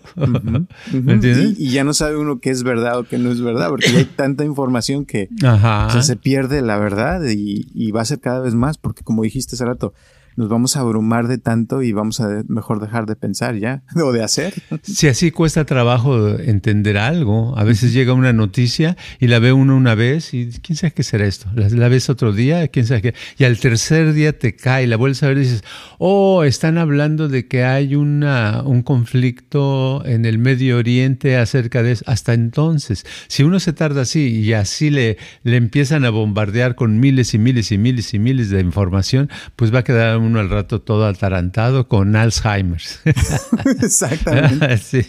¿Me 0.91 1.13
entiendes? 1.13 1.59
Y, 1.59 1.69
ya 1.69 1.83
no 1.83 1.93
sabe 1.93 2.17
uno 2.17 2.39
qué 2.39 2.49
es 2.49 2.63
verdad 2.63 2.96
qué 3.03 3.17
no 3.17 3.31
es 3.31 3.41
verdad, 3.41 3.69
porque 3.69 3.87
hay 3.87 4.05
tanta 4.15 4.45
información 4.45 5.05
que 5.05 5.29
se 6.01 6.15
pierde 6.15 6.61
la 6.61 6.77
verdad 6.77 7.21
y, 7.23 7.67
y, 7.73 7.91
va 7.91 8.01
a 8.01 8.05
ser 8.05 8.19
cada 8.19 8.39
vez 8.39 8.53
más, 8.53 8.77
porque 8.77 9.03
como 9.03 9.23
dijiste 9.23 9.55
hace 9.55 9.65
rato, 9.65 9.93
nos 10.37 10.49
vamos 10.49 10.77
a 10.77 10.81
abrumar 10.81 11.27
de 11.27 11.39
tanto 11.39 11.81
y 11.81 11.91
vamos 11.91 12.21
a 12.21 12.43
mejor 12.47 12.79
dejar 12.79 13.07
de 13.07 13.15
pensar 13.15 13.55
ya 13.55 13.83
o 13.95 14.11
de 14.11 14.23
hacer. 14.23 14.53
Si 14.83 15.07
así 15.07 15.31
cuesta 15.31 15.65
trabajo 15.65 16.29
entender 16.37 16.97
algo, 16.97 17.57
a 17.57 17.63
veces 17.63 17.91
llega 17.91 18.13
una 18.13 18.33
noticia 18.33 18.95
y 19.19 19.27
la 19.27 19.39
ve 19.39 19.51
uno 19.51 19.75
una 19.75 19.95
vez 19.95 20.33
y 20.33 20.51
quién 20.61 20.77
sabe 20.77 20.93
qué 20.93 21.03
será 21.03 21.25
esto. 21.25 21.49
La, 21.55 21.87
ves 21.89 22.09
otro 22.09 22.33
día, 22.33 22.67
quién 22.67 22.85
sabe 22.85 23.01
qué. 23.01 23.15
Y 23.37 23.45
al 23.45 23.59
tercer 23.59 24.13
día 24.13 24.37
te 24.37 24.55
cae, 24.55 24.85
la 24.85 24.95
vuelves 24.95 25.23
a 25.23 25.27
ver 25.27 25.37
y 25.37 25.41
dices, 25.41 25.63
oh, 25.97 26.43
están 26.43 26.77
hablando 26.77 27.27
de 27.27 27.47
que 27.47 27.63
hay 27.63 27.95
una, 27.95 28.61
un 28.63 28.83
conflicto 28.83 30.05
en 30.05 30.25
el 30.25 30.37
Medio 30.37 30.77
Oriente 30.77 31.37
acerca 31.37 31.81
de 31.81 31.93
eso. 31.93 32.03
Hasta 32.05 32.33
entonces, 32.35 33.05
si 33.27 33.41
uno 33.41 33.59
se 33.59 33.73
tarda 33.73 34.01
así 34.01 34.27
y 34.27 34.53
así 34.53 34.91
le, 34.91 35.17
le 35.43 35.57
empiezan 35.57 36.05
a 36.05 36.11
bombardear 36.11 36.75
con 36.75 36.99
miles 36.99 37.33
y 37.33 37.39
miles 37.39 37.71
y 37.71 37.79
miles 37.79 38.13
y 38.13 38.19
miles 38.19 38.51
de 38.51 38.61
información, 38.61 39.31
pues 39.55 39.73
va 39.73 39.79
a 39.79 39.83
quedar 39.83 40.26
uno 40.27 40.39
al 40.39 40.49
rato 40.49 40.81
todo 40.81 41.05
atarantado 41.05 41.87
con 41.87 42.15
Alzheimer. 42.15 42.81
Exactamente. 43.81 44.77
sí. 44.77 45.03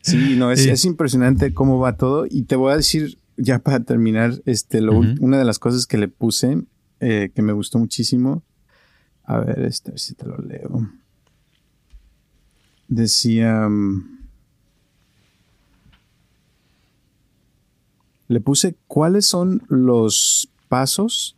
sí, 0.00 0.36
no, 0.36 0.52
es, 0.52 0.84
impresionante 0.84 1.54
cómo 1.54 1.78
va 1.78 1.96
todo. 1.96 2.26
Y 2.28 2.42
te 2.42 2.56
voy 2.56 2.72
a 2.72 2.76
decir, 2.76 3.18
ya 3.36 3.58
para 3.60 3.80
terminar, 3.80 4.34
este, 4.44 4.80
una 4.82 5.38
de 5.38 5.44
las 5.44 5.58
cosas 5.58 5.86
que 5.86 5.98
le 5.98 6.08
puse, 6.08 6.62
eh, 7.00 7.30
que 7.34 7.42
me 7.42 7.52
gustó 7.52 7.78
muchísimo. 7.78 8.42
A 9.24 9.38
ver, 9.38 9.60
este, 9.60 9.90
a 9.90 9.92
ver 9.92 10.00
si 10.00 10.14
te 10.14 10.26
lo 10.26 10.38
leo. 10.38 10.90
Decía. 12.88 13.68
Mm, 13.68 14.18
le 18.28 18.40
puse 18.40 18.76
cuáles 18.86 19.26
son 19.26 19.62
los 19.68 20.50
pasos 20.68 21.36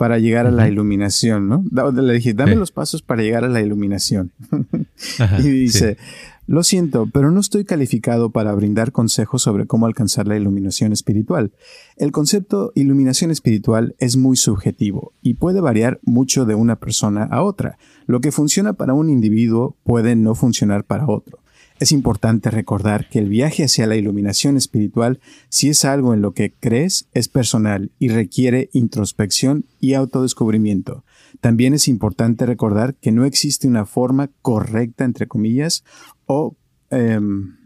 para 0.00 0.18
llegar 0.18 0.46
a 0.46 0.50
la 0.50 0.66
iluminación, 0.66 1.46
¿no? 1.46 1.62
Le 1.92 2.14
dije, 2.14 2.32
dame 2.32 2.56
los 2.56 2.72
pasos 2.72 3.02
para 3.02 3.20
llegar 3.20 3.44
a 3.44 3.48
la 3.48 3.60
iluminación. 3.60 4.32
y 5.40 5.42
dice, 5.42 5.98
lo 6.46 6.62
siento, 6.62 7.06
pero 7.12 7.30
no 7.30 7.38
estoy 7.38 7.66
calificado 7.66 8.30
para 8.30 8.54
brindar 8.54 8.92
consejos 8.92 9.42
sobre 9.42 9.66
cómo 9.66 9.84
alcanzar 9.84 10.26
la 10.26 10.38
iluminación 10.38 10.94
espiritual. 10.94 11.52
El 11.98 12.12
concepto 12.12 12.72
iluminación 12.74 13.30
espiritual 13.30 13.94
es 13.98 14.16
muy 14.16 14.38
subjetivo 14.38 15.12
y 15.20 15.34
puede 15.34 15.60
variar 15.60 16.00
mucho 16.02 16.46
de 16.46 16.54
una 16.54 16.76
persona 16.76 17.24
a 17.24 17.42
otra. 17.42 17.76
Lo 18.06 18.22
que 18.22 18.32
funciona 18.32 18.72
para 18.72 18.94
un 18.94 19.10
individuo 19.10 19.76
puede 19.84 20.16
no 20.16 20.34
funcionar 20.34 20.84
para 20.84 21.06
otro. 21.08 21.39
Es 21.80 21.92
importante 21.92 22.50
recordar 22.50 23.08
que 23.08 23.18
el 23.18 23.30
viaje 23.30 23.64
hacia 23.64 23.86
la 23.86 23.96
iluminación 23.96 24.58
espiritual, 24.58 25.18
si 25.48 25.70
es 25.70 25.86
algo 25.86 26.12
en 26.12 26.20
lo 26.20 26.34
que 26.34 26.52
crees, 26.52 27.08
es 27.14 27.28
personal 27.28 27.90
y 27.98 28.10
requiere 28.10 28.68
introspección 28.74 29.64
y 29.80 29.94
autodescubrimiento. 29.94 31.04
También 31.40 31.72
es 31.72 31.88
importante 31.88 32.44
recordar 32.44 32.96
que 32.96 33.12
no 33.12 33.24
existe 33.24 33.66
una 33.66 33.86
forma 33.86 34.30
correcta, 34.42 35.04
entre 35.04 35.26
comillas, 35.26 35.82
o... 36.26 36.54
Em, 36.90 37.56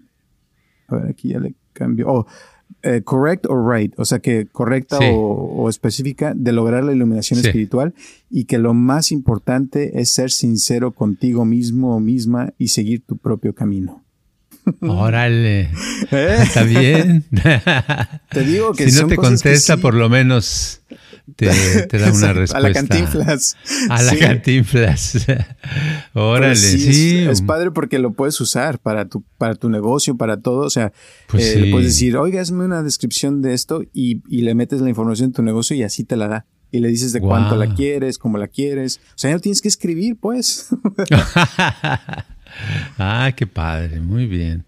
a 0.87 0.97
ver, 0.97 1.07
aquí 1.09 1.31
ya 1.31 1.41
le 1.41 1.57
cambio. 1.73 2.27
Eh, 2.85 3.01
correct 3.03 3.47
or 3.47 3.67
right, 3.67 3.99
o 3.99 4.05
sea 4.05 4.19
que 4.19 4.47
correcta 4.53 4.99
o, 5.01 5.71
específica 5.71 6.35
de 6.37 6.53
lograr 6.53 6.85
la 6.85 6.93
iluminación 6.93 7.41
espiritual 7.41 7.95
y 8.31 8.45
que 8.45 8.59
lo 8.59 8.75
más 8.75 9.11
importante 9.11 10.01
es 10.01 10.11
ser 10.11 10.31
sincero 10.31 10.93
contigo 10.93 11.47
mismo 11.47 11.97
o 11.97 12.01
misma 12.01 12.53
y 12.59 12.69
seguir 12.69 13.03
tu 13.07 13.17
propio 13.17 13.55
camino. 13.55 14.05
Órale. 14.81 15.71
¿Eh? 16.11 16.37
Está 16.43 16.63
bien. 16.63 17.25
Te 18.31 18.45
digo 18.45 18.75
que 18.75 18.91
si 18.91 19.01
no 19.01 19.09
te 19.09 19.17
contesta, 19.17 19.79
por 19.79 19.95
lo 19.95 20.11
menos 20.11 20.83
te, 21.37 21.47
da 21.47 21.53
una 22.13 22.33
respuesta. 22.33 22.59
A 22.59 22.61
la 22.61 22.73
cantinflas. 22.73 23.57
A 23.89 24.03
la 24.03 24.17
cantinflas. 24.17 25.27
Órale, 26.15 26.57
sí. 26.57 27.27
Es, 27.29 27.43
padre 27.43 27.71
porque 27.71 27.99
lo 27.99 28.13
puedes 28.13 28.41
usar 28.41 28.79
para 28.79 29.09
tu, 29.09 29.25
para 29.39 29.55
tu 29.55 29.71
negocio, 29.71 30.17
para 30.17 30.41
todo. 30.41 30.67
O 30.67 30.71
sea, 30.71 30.93
pues 31.29 31.57
eh, 31.57 31.61
le 31.61 31.71
puedes 31.71 31.89
decir, 31.89 32.17
oiga, 32.17 32.41
hazme 32.41 32.65
una 32.65 32.83
descripción 32.83 33.43
de 33.43 33.55
esto 33.55 33.83
y, 33.93 34.23
le 34.45 34.55
metes 34.55 34.81
la 34.81 34.91
información 34.91 35.29
en 35.29 35.33
tu 35.33 35.43
negocio 35.43 35.75
y 35.75 35.83
así 35.83 36.05
te 36.05 36.17
la 36.17 36.29
da 36.29 36.47
y 36.71 36.81
le 36.81 36.89
dices 36.89 37.13
de 37.13 37.21
cuánto 37.21 37.57
la 37.57 37.73
quieres, 37.73 38.19
cómo 38.19 38.37
la 38.37 38.49
quieres. 38.49 39.01
O 39.11 39.13
sea, 39.15 39.31
ya 39.31 39.37
no 39.37 39.41
tienes 39.41 39.63
que 39.63 39.69
escribir, 39.69 40.17
pues. 40.21 40.71
ah, 42.99 43.33
qué 43.37 43.47
padre, 43.47 44.01
muy 44.01 44.27
bien. 44.27 44.65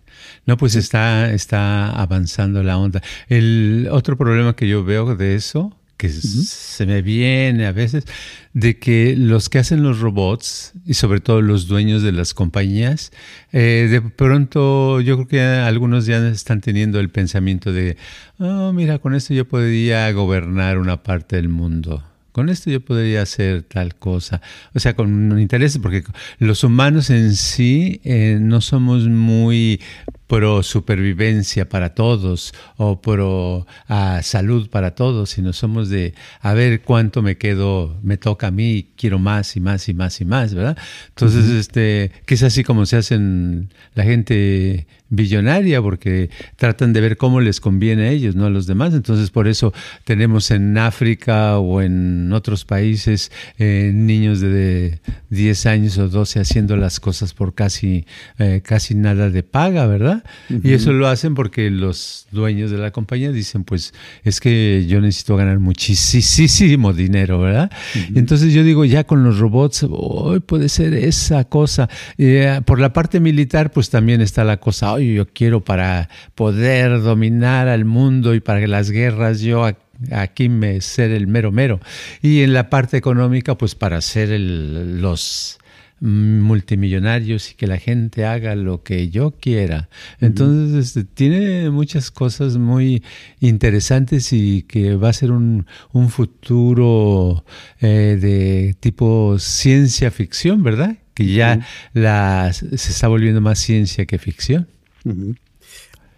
No, 0.47 0.57
pues 0.57 0.77
está, 0.77 1.33
está 1.33 1.91
avanzando 1.91 2.63
la 2.63 2.79
onda. 2.79 3.03
El 3.29 3.89
otro 3.91 4.17
problema 4.17 4.55
que 4.55 4.69
yo 4.69 4.85
veo 4.85 5.17
de 5.17 5.35
eso, 5.35 5.77
que 5.97 6.09
se 6.09 6.87
me 6.87 7.03
viene 7.03 7.67
a 7.67 7.73
veces, 7.73 8.05
de 8.53 8.79
que 8.79 9.15
los 9.17 9.49
que 9.49 9.59
hacen 9.59 9.83
los 9.83 10.01
robots, 10.01 10.73
y 10.85 10.95
sobre 10.95 11.21
todo 11.21 11.43
los 11.43 11.69
dueños 11.69 12.03
de 12.03 12.13
las 12.13 12.35
compañías, 12.35 13.13
eh, 13.53 13.89
de 13.91 14.01
pronto 14.01 15.01
yo 15.01 15.17
creo 15.17 15.29
que 15.29 15.41
algunos 15.41 16.07
ya 16.07 16.27
están 16.29 16.61
teniendo 16.61 17.01
el 17.01 17.11
pensamiento 17.11 17.73
de, 17.73 17.97
oh, 18.39 18.73
mira, 18.73 18.99
con 18.99 19.15
esto 19.15 19.35
yo 19.35 19.47
podría 19.47 20.11
gobernar 20.13 20.79
una 20.79 21.03
parte 21.03 21.37
del 21.37 21.49
mundo 21.49 22.03
con 22.37 22.51
esto 22.51 22.69
yo 22.71 22.83
podría 22.83 23.23
hacer 23.23 23.63
tal 23.63 23.95
cosa. 23.95 24.43
O 24.75 24.79
sea, 24.79 24.95
con 24.95 25.33
un 25.33 25.41
interés, 25.41 25.79
porque 25.79 26.05
los 26.39 26.65
humanos 26.65 27.09
en 27.09 27.35
sí 27.35 28.03
eh, 28.05 28.37
no 28.39 28.61
somos 28.61 29.09
muy 29.09 29.81
pro 30.27 30.63
supervivencia 30.63 31.69
para 31.69 31.95
todos 31.95 32.53
o 32.77 33.01
pro 33.01 33.67
ah, 33.89 34.21
salud 34.23 34.69
para 34.69 34.95
todos, 34.95 35.31
sino 35.31 35.53
somos 35.53 35.89
de 35.89 36.15
a 36.41 36.55
ver 36.55 36.83
cuánto 36.83 37.23
me 37.23 37.37
quedo, 37.37 37.97
me 38.03 38.17
toca 38.17 38.49
a 38.49 38.51
mí, 38.51 38.91
quiero 38.97 39.19
más 39.19 39.57
y 39.57 39.61
más 39.61 39.89
y 39.89 39.95
más 39.95 40.21
y 40.21 40.25
más, 40.25 40.55
¿verdad? 40.55 40.77
Entonces, 41.09 41.47
este, 41.47 42.13
que 42.27 42.35
es 42.35 42.43
así 42.43 42.65
como 42.65 42.87
se 42.87 42.97
hacen 42.97 43.71
la 43.95 44.05
gente 44.05 44.87
billonaria, 45.09 45.81
porque 45.81 46.31
tratan 46.57 46.93
de 46.93 47.01
ver 47.01 47.17
cómo 47.17 47.41
les 47.41 47.61
conviene 47.61 48.09
a 48.09 48.11
ellos, 48.11 48.35
no 48.35 48.47
a 48.47 48.51
los 48.51 48.67
demás. 48.67 48.95
Entonces, 48.95 49.31
por 49.31 49.49
eso 49.49 49.73
tenemos 50.05 50.51
en 50.51 50.77
África 50.79 51.59
o 51.59 51.81
en 51.81 52.33
otros 52.33 52.65
países 52.65 53.31
eh, 53.59 53.93
niños 53.95 54.41
de 54.41 55.01
10 55.31 55.67
años 55.67 55.99
o 55.99 56.09
12 56.09 56.41
haciendo 56.41 56.77
las 56.77 57.01
cosas 57.01 57.35
por 57.35 57.55
casi, 57.55 58.07
eh, 58.39 58.63
casi 58.65 58.95
nada 58.95 59.31
de 59.31 59.43
paga, 59.43 59.87
¿verdad? 59.87 60.16
Y 60.49 60.73
eso 60.73 60.93
lo 60.93 61.09
hacen 61.09 61.35
porque 61.35 61.71
los 61.71 62.27
dueños 62.31 62.71
de 62.71 62.79
la 62.79 62.91
compañía 62.91 63.33
dicen, 63.33 63.65
pues 63.65 63.95
es 64.25 64.41
que 64.41 64.87
yo 64.89 65.01
necesito 65.01 65.37
ganar 65.37 65.59
muchísimo 65.59 66.93
dinero, 66.93 67.41
¿verdad? 67.41 67.71
Entonces 68.15 68.53
yo 68.53 68.63
digo, 68.63 68.85
ya 68.85 69.05
con 69.05 69.25
los 69.25 69.39
robots, 69.39 69.87
hoy 69.89 70.41
puede 70.41 70.69
ser 70.69 70.95
esa 70.95 71.45
cosa. 71.45 71.89
Eh, 72.19 72.61
por 72.65 72.81
la 72.81 72.93
parte 72.93 73.21
militar, 73.21 73.73
pues 73.73 73.91
también 73.91 74.21
está 74.21 74.45
la 74.45 74.59
cosa, 74.59 74.93
hoy 74.93 75.15
yo 75.15 75.27
quiero 75.27 75.65
para 75.65 76.09
poder 76.35 77.01
dominar 77.03 77.69
al 77.69 77.85
mundo 77.85 78.35
y 78.35 78.41
para 78.41 78.61
que 78.61 78.69
las 78.69 78.91
guerras 78.91 79.41
yo 79.41 79.67
aquí 80.13 80.49
me 80.49 80.81
ser 80.81 81.11
el 81.11 81.27
mero 81.27 81.53
mero. 81.53 81.81
Y 82.23 82.43
en 82.43 82.53
la 82.53 82.71
parte 82.71 82.97
económica, 82.97 83.57
pues 83.57 83.75
para 83.75 84.01
ser 84.01 84.31
el, 84.31 85.01
los 85.01 85.59
multimillonarios 86.01 87.51
y 87.51 87.55
que 87.55 87.67
la 87.67 87.79
gente 87.79 88.27
haga 88.27 88.55
lo 88.55 88.83
que 88.83 89.09
yo 89.09 89.33
quiera. 89.33 89.89
Entonces, 90.21 90.89
este, 90.89 91.05
tiene 91.05 91.71
muchas 91.71 92.11
cosas 92.11 92.59
muy 92.59 93.03
interesantes 93.41 94.33
y 94.33 94.63
que 94.63 94.97
va 94.97 95.09
a 95.09 95.13
ser 95.13 95.33
un, 95.33 95.67
futuro 96.09 97.45
eh, 97.81 98.19
de 98.21 98.77
tipo 98.79 99.39
ciencia 99.39 100.11
ficción, 100.11 100.63
¿verdad? 100.63 100.97
Que 101.15 101.33
ya 101.33 101.67
la, 101.95 102.53
se 102.53 102.75
está 102.75 103.09
volviendo 103.09 103.41
más 103.41 103.59
ciencia 103.59 104.05
que 104.05 104.19
ficción. 104.19 104.69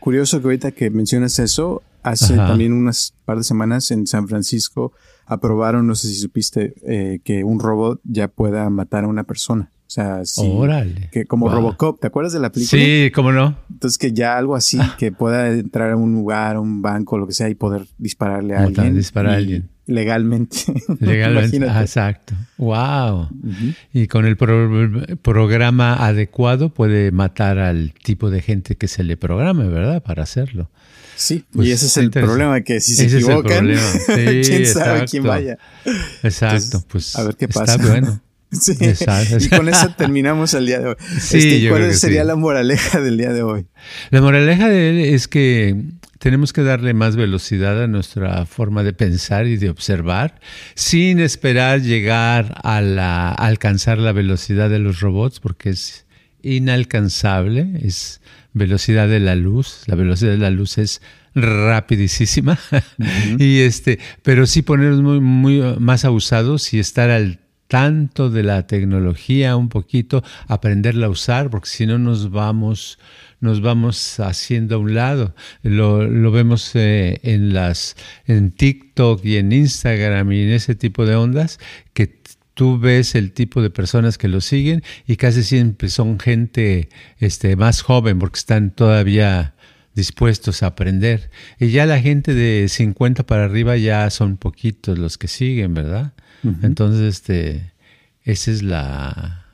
Curioso 0.01 0.41
que 0.41 0.45
ahorita 0.47 0.73
que 0.73 0.91
mencionas 0.91 1.39
eso, 1.39 1.83
hace 2.03 2.37
también 2.37 2.73
unas 2.73 3.15
par 3.25 3.39
de 3.39 3.45
semanas 3.45 3.91
en 3.91 4.07
San 4.07 4.29
Francisco 4.29 4.93
aprobaron, 5.29 5.87
no 5.87 5.95
sé 5.95 6.09
si 6.09 6.15
supiste, 6.15 6.75
eh, 6.87 7.21
que 7.23 7.45
un 7.45 7.61
robot 7.61 8.01
ya 8.05 8.29
pueda 8.29 8.69
matar 8.71 9.05
a 9.05 9.09
una 9.09 9.25
persona. 9.25 9.71
O 9.89 9.91
sea, 9.91 10.25
sí. 10.27 10.43
Que 11.11 11.25
como 11.25 11.49
Robocop, 11.49 11.99
¿te 11.99 12.09
acuerdas 12.09 12.35
de 12.35 12.41
la 12.41 12.53
película? 12.53 12.83
Sí, 12.83 13.11
cómo 13.15 13.33
no. 13.33 13.57
Entonces 13.71 13.97
que 13.97 14.13
ya 14.13 14.37
algo 14.37 14.55
así, 14.55 14.79
ah. 14.79 14.97
que 14.99 15.13
pueda 15.13 15.49
entrar 15.49 15.93
a 15.93 15.97
un 15.97 16.13
lugar, 16.13 16.57
a 16.57 16.61
un 16.61 16.83
banco, 16.83 17.17
lo 17.17 17.27
que 17.27 17.33
sea, 17.33 17.49
y 17.49 17.55
poder 17.55 17.87
dispararle 17.97 18.55
a 18.55 18.65
alguien. 18.65 18.95
Disparar 18.95 19.33
a 19.33 19.37
alguien. 19.37 19.71
Legalmente. 19.87 20.59
Legalmente. 21.01 21.57
exacto. 21.57 22.35
Wow. 22.59 23.31
Y 23.95 24.07
con 24.09 24.27
el 24.27 24.37
programa 24.37 25.95
adecuado 26.07 26.69
puede 26.69 27.11
matar 27.11 27.59
al 27.59 27.95
tipo 27.95 28.29
de 28.29 28.43
gente 28.43 28.77
que 28.77 28.89
se 28.89 29.03
le 29.05 29.17
programe, 29.17 29.69
¿verdad? 29.69 30.03
Para 30.03 30.23
hacerlo. 30.23 30.69
Sí, 31.19 31.45
y 31.53 31.57
pues 31.57 31.69
ese 31.69 31.87
es 31.87 31.97
el 31.97 32.11
problema, 32.13 32.61
que 32.61 32.81
si 32.81 32.95
se 32.95 33.07
equivocan, 33.07 33.67
quién 34.07 34.67
sabe 34.67 35.05
quién 35.07 35.25
vaya. 35.25 35.59
Exacto, 36.23 36.85
pues 36.87 37.17
a 37.17 37.25
ver 37.25 37.35
qué 37.35 37.49
pasa. 37.49 37.75
Está 37.75 37.87
bueno. 37.87 38.21
Sí, 38.51 38.73
y 38.81 39.49
con 39.51 39.69
eso 39.69 39.91
terminamos 39.95 40.55
el 40.55 40.65
día 40.65 40.79
de 40.79 40.89
hoy. 40.89 40.95
Este, 41.17 41.69
¿Cuál 41.69 41.93
sería 41.93 42.25
la 42.25 42.35
moraleja 42.35 42.99
del 42.99 43.19
día 43.19 43.31
de 43.35 43.43
hoy? 43.43 43.67
La 44.09 44.23
moraleja 44.23 44.71
de 44.71 44.89
él 44.89 45.01
es 45.01 45.29
que 45.29 45.77
tenemos 46.19 46.55
que 46.55 46.63
darle 46.63 46.95
más 46.95 47.17
velocidad 47.17 47.83
a 47.83 47.89
nuestra 47.89 48.47
forma 48.47 48.85
de 48.85 48.95
pensar 48.95 49.47
y 49.47 49.59
de 49.59 49.69
observar, 49.69 50.41
sin 50.75 51.21
esperar 51.21 51.83
llegar 51.83 52.59
a, 52.65 52.81
la, 52.81 53.33
alcanzar 53.33 53.99
la 53.99 54.13
velocidad 54.13 54.71
de 54.71 54.79
los 54.79 55.01
robots, 55.01 55.41
porque 55.41 55.69
es 55.69 56.07
inalcanzable, 56.41 57.73
es 57.83 58.23
velocidad 58.53 59.09
de 59.09 59.21
la 59.21 59.35
luz, 59.35 59.83
la 59.87 59.95
velocidad 59.95 60.33
de 60.33 60.39
la 60.39 60.51
luz 60.51 60.79
es 60.79 61.03
rapidísima, 61.35 62.59
y 63.39 63.61
este, 63.61 63.99
pero 64.23 64.47
sí 64.47 64.63
ponernos 64.63 65.03
muy, 65.03 65.21
muy 65.21 65.63
más 65.79 66.05
abusados 66.05 66.73
y 66.75 66.79
estar 66.79 67.11
al 67.11 67.41
tanto 67.69 68.31
de 68.31 68.43
la 68.43 68.67
tecnología 68.67 69.57
un 69.57 69.69
poquito, 69.69 70.25
aprenderla 70.47 71.07
a 71.07 71.11
usar, 71.11 71.51
porque 71.51 71.69
si 71.69 71.87
no 71.87 71.99
nos 71.99 72.31
vamos 72.31 72.99
nos 73.41 73.61
vamos 73.61 74.19
haciendo 74.21 74.77
a 74.77 74.79
un 74.79 74.95
lado. 74.95 75.35
Lo, 75.63 76.31
vemos 76.33 76.75
eh, 76.75 77.21
en 77.23 77.53
las 77.53 77.97
en 78.27 78.51
TikTok 78.51 79.25
y 79.25 79.37
en 79.37 79.53
Instagram 79.53 80.33
y 80.33 80.43
en 80.43 80.51
ese 80.51 80.75
tipo 80.75 81.07
de 81.07 81.15
ondas 81.15 81.61
que 81.93 82.21
tú 82.59 82.77
ves 82.77 83.15
el 83.15 83.31
tipo 83.31 83.63
de 83.63 83.71
personas 83.71 84.19
que 84.19 84.27
lo 84.27 84.41
siguen 84.41 84.83
y 85.07 85.15
casi 85.15 85.45
siempre 85.45 85.89
son 85.89 86.19
gente 86.19 86.89
este, 87.19 87.55
más 87.55 87.83
joven 87.83 88.19
porque 88.19 88.41
están 88.41 88.73
todavía 88.73 89.55
dispuestos 89.95 90.65
a 90.65 90.67
aprender. 90.67 91.31
Y 91.61 91.69
ya 91.69 91.87
la 91.87 92.01
gente 92.01 92.35
de 92.35 92.67
50 92.69 93.25
para 93.27 93.45
arriba 93.45 93.77
ya 93.77 94.11
son 94.11 94.37
poquitos 94.37 94.99
los 94.99 95.19
que 95.19 95.29
siguen, 95.29 95.73
¿verdad? 95.73 96.15
Entonces, 96.63 97.03
este, 97.03 97.75
esa 98.25 98.51
es 98.51 98.65
la, 98.65 99.47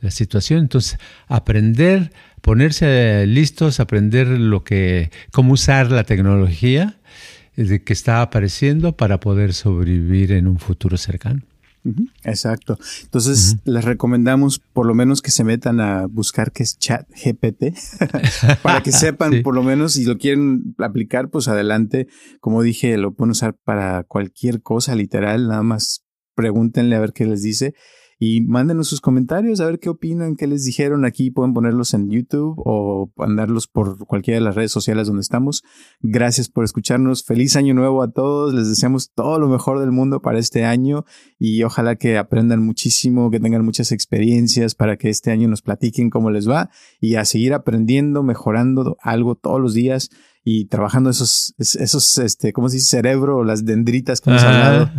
la 0.00 0.10
situación. 0.10 0.62
Entonces, 0.62 0.98
aprender 1.28 2.10
ponerse 2.40 3.24
listos, 3.28 3.78
aprender 3.78 4.26
lo 4.26 4.64
que, 4.64 5.12
cómo 5.30 5.52
usar 5.52 5.92
la 5.92 6.02
tecnología 6.02 6.96
eh, 7.56 7.80
que 7.84 7.92
está 7.92 8.22
apareciendo 8.22 8.96
para 8.96 9.20
poder 9.20 9.54
sobrevivir 9.54 10.32
en 10.32 10.48
un 10.48 10.58
futuro 10.58 10.96
cercano. 10.96 11.42
Exacto. 12.24 12.78
Entonces, 13.02 13.56
les 13.64 13.84
recomendamos 13.84 14.58
por 14.58 14.86
lo 14.86 14.94
menos 14.94 15.22
que 15.22 15.30
se 15.30 15.44
metan 15.44 15.80
a 15.80 16.06
buscar 16.06 16.52
qué 16.52 16.62
es 16.62 16.78
chat 16.78 17.08
GPT 17.10 17.76
para 18.62 18.82
que 18.82 18.92
sepan 18.92 19.42
por 19.42 19.54
lo 19.54 19.62
menos 19.62 19.92
si 19.92 20.04
lo 20.04 20.18
quieren 20.18 20.74
aplicar, 20.78 21.30
pues 21.30 21.48
adelante. 21.48 22.08
Como 22.40 22.62
dije, 22.62 22.96
lo 22.96 23.12
pueden 23.14 23.30
usar 23.30 23.54
para 23.54 24.02
cualquier 24.04 24.62
cosa 24.62 24.94
literal, 24.94 25.48
nada 25.48 25.62
más 25.62 26.04
pregúntenle 26.34 26.96
a 26.96 27.00
ver 27.00 27.12
qué 27.12 27.24
les 27.24 27.42
dice 27.42 27.74
y 28.18 28.40
mándenos 28.40 28.88
sus 28.88 29.00
comentarios 29.00 29.60
a 29.60 29.66
ver 29.66 29.78
qué 29.78 29.90
opinan, 29.90 30.36
qué 30.36 30.46
les 30.46 30.64
dijeron 30.64 31.04
aquí. 31.04 31.30
Pueden 31.30 31.52
ponerlos 31.52 31.92
en 31.92 32.08
YouTube 32.10 32.54
o 32.64 33.12
mandarlos 33.16 33.66
por 33.68 34.06
cualquiera 34.06 34.38
de 34.38 34.44
las 34.44 34.54
redes 34.54 34.72
sociales 34.72 35.06
donde 35.06 35.20
estamos. 35.20 35.62
Gracias 36.00 36.48
por 36.48 36.64
escucharnos. 36.64 37.24
Feliz 37.24 37.56
año 37.56 37.74
nuevo 37.74 38.02
a 38.02 38.10
todos. 38.10 38.54
Les 38.54 38.68
deseamos 38.68 39.12
todo 39.12 39.38
lo 39.38 39.48
mejor 39.48 39.80
del 39.80 39.92
mundo 39.92 40.22
para 40.22 40.38
este 40.38 40.64
año 40.64 41.04
y 41.38 41.62
ojalá 41.62 41.96
que 41.96 42.16
aprendan 42.16 42.64
muchísimo, 42.64 43.30
que 43.30 43.40
tengan 43.40 43.64
muchas 43.64 43.92
experiencias 43.92 44.74
para 44.74 44.96
que 44.96 45.10
este 45.10 45.30
año 45.30 45.48
nos 45.48 45.60
platiquen 45.60 46.08
cómo 46.08 46.30
les 46.30 46.48
va 46.48 46.70
y 47.00 47.16
a 47.16 47.24
seguir 47.26 47.52
aprendiendo, 47.52 48.22
mejorando 48.22 48.96
algo 49.00 49.34
todos 49.34 49.60
los 49.60 49.74
días 49.74 50.08
y 50.42 50.66
trabajando 50.66 51.10
esos, 51.10 51.54
esos, 51.58 52.18
este, 52.18 52.52
¿cómo 52.52 52.68
se 52.68 52.76
dice? 52.76 52.96
Cerebro, 52.96 53.44
las 53.44 53.64
dendritas 53.64 54.20
que 54.20 54.30
hemos 54.30 54.42
hablado, 54.44 54.90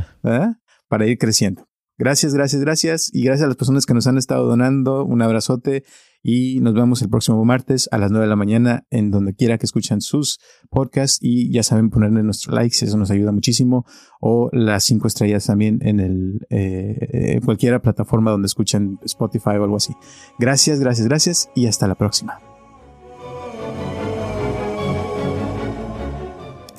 Para 0.90 1.08
ir 1.08 1.18
creciendo. 1.18 1.68
Gracias, 1.98 2.34
gracias, 2.34 2.62
gracias. 2.62 3.10
Y 3.12 3.24
gracias 3.24 3.46
a 3.46 3.48
las 3.48 3.58
personas 3.58 3.86
que 3.86 3.94
nos 3.94 4.06
han 4.06 4.18
estado 4.18 4.46
donando. 4.48 5.04
Un 5.04 5.22
abrazote. 5.22 5.84
Y 6.22 6.60
nos 6.60 6.74
vemos 6.74 7.02
el 7.02 7.10
próximo 7.10 7.44
martes 7.46 7.88
a 7.92 7.98
las 7.98 8.12
9 8.12 8.26
de 8.26 8.30
la 8.30 8.36
mañana 8.36 8.86
en 8.90 9.12
donde 9.12 9.34
quiera 9.34 9.58
que 9.58 9.66
escuchen 9.66 10.02
sus 10.02 10.40
podcasts. 10.70 11.18
Y 11.22 11.52
ya 11.52 11.64
saben 11.64 11.90
ponerle 11.90 12.22
nuestro 12.22 12.54
like, 12.54 12.76
eso 12.86 12.98
nos 12.98 13.10
ayuda 13.10 13.32
muchísimo. 13.32 13.86
O 14.22 14.50
las 14.52 14.84
cinco 14.84 15.08
estrellas 15.08 15.46
también 15.46 15.80
en 15.82 16.00
el 16.00 16.46
eh, 16.50 17.40
cualquiera 17.44 17.82
plataforma 17.82 18.32
donde 18.32 18.48
escuchen 18.48 19.00
Spotify 19.04 19.58
o 19.60 19.64
algo 19.64 19.78
así. 19.78 19.96
Gracias, 20.38 20.80
gracias, 20.80 21.08
gracias. 21.08 21.50
Y 21.56 21.66
hasta 21.66 21.88
la 21.88 21.96
próxima. 21.96 22.40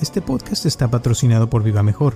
Este 0.01 0.21
podcast 0.21 0.65
está 0.65 0.89
patrocinado 0.89 1.49
por 1.49 1.61
Viva 1.61 1.83
Mejor 1.83 2.15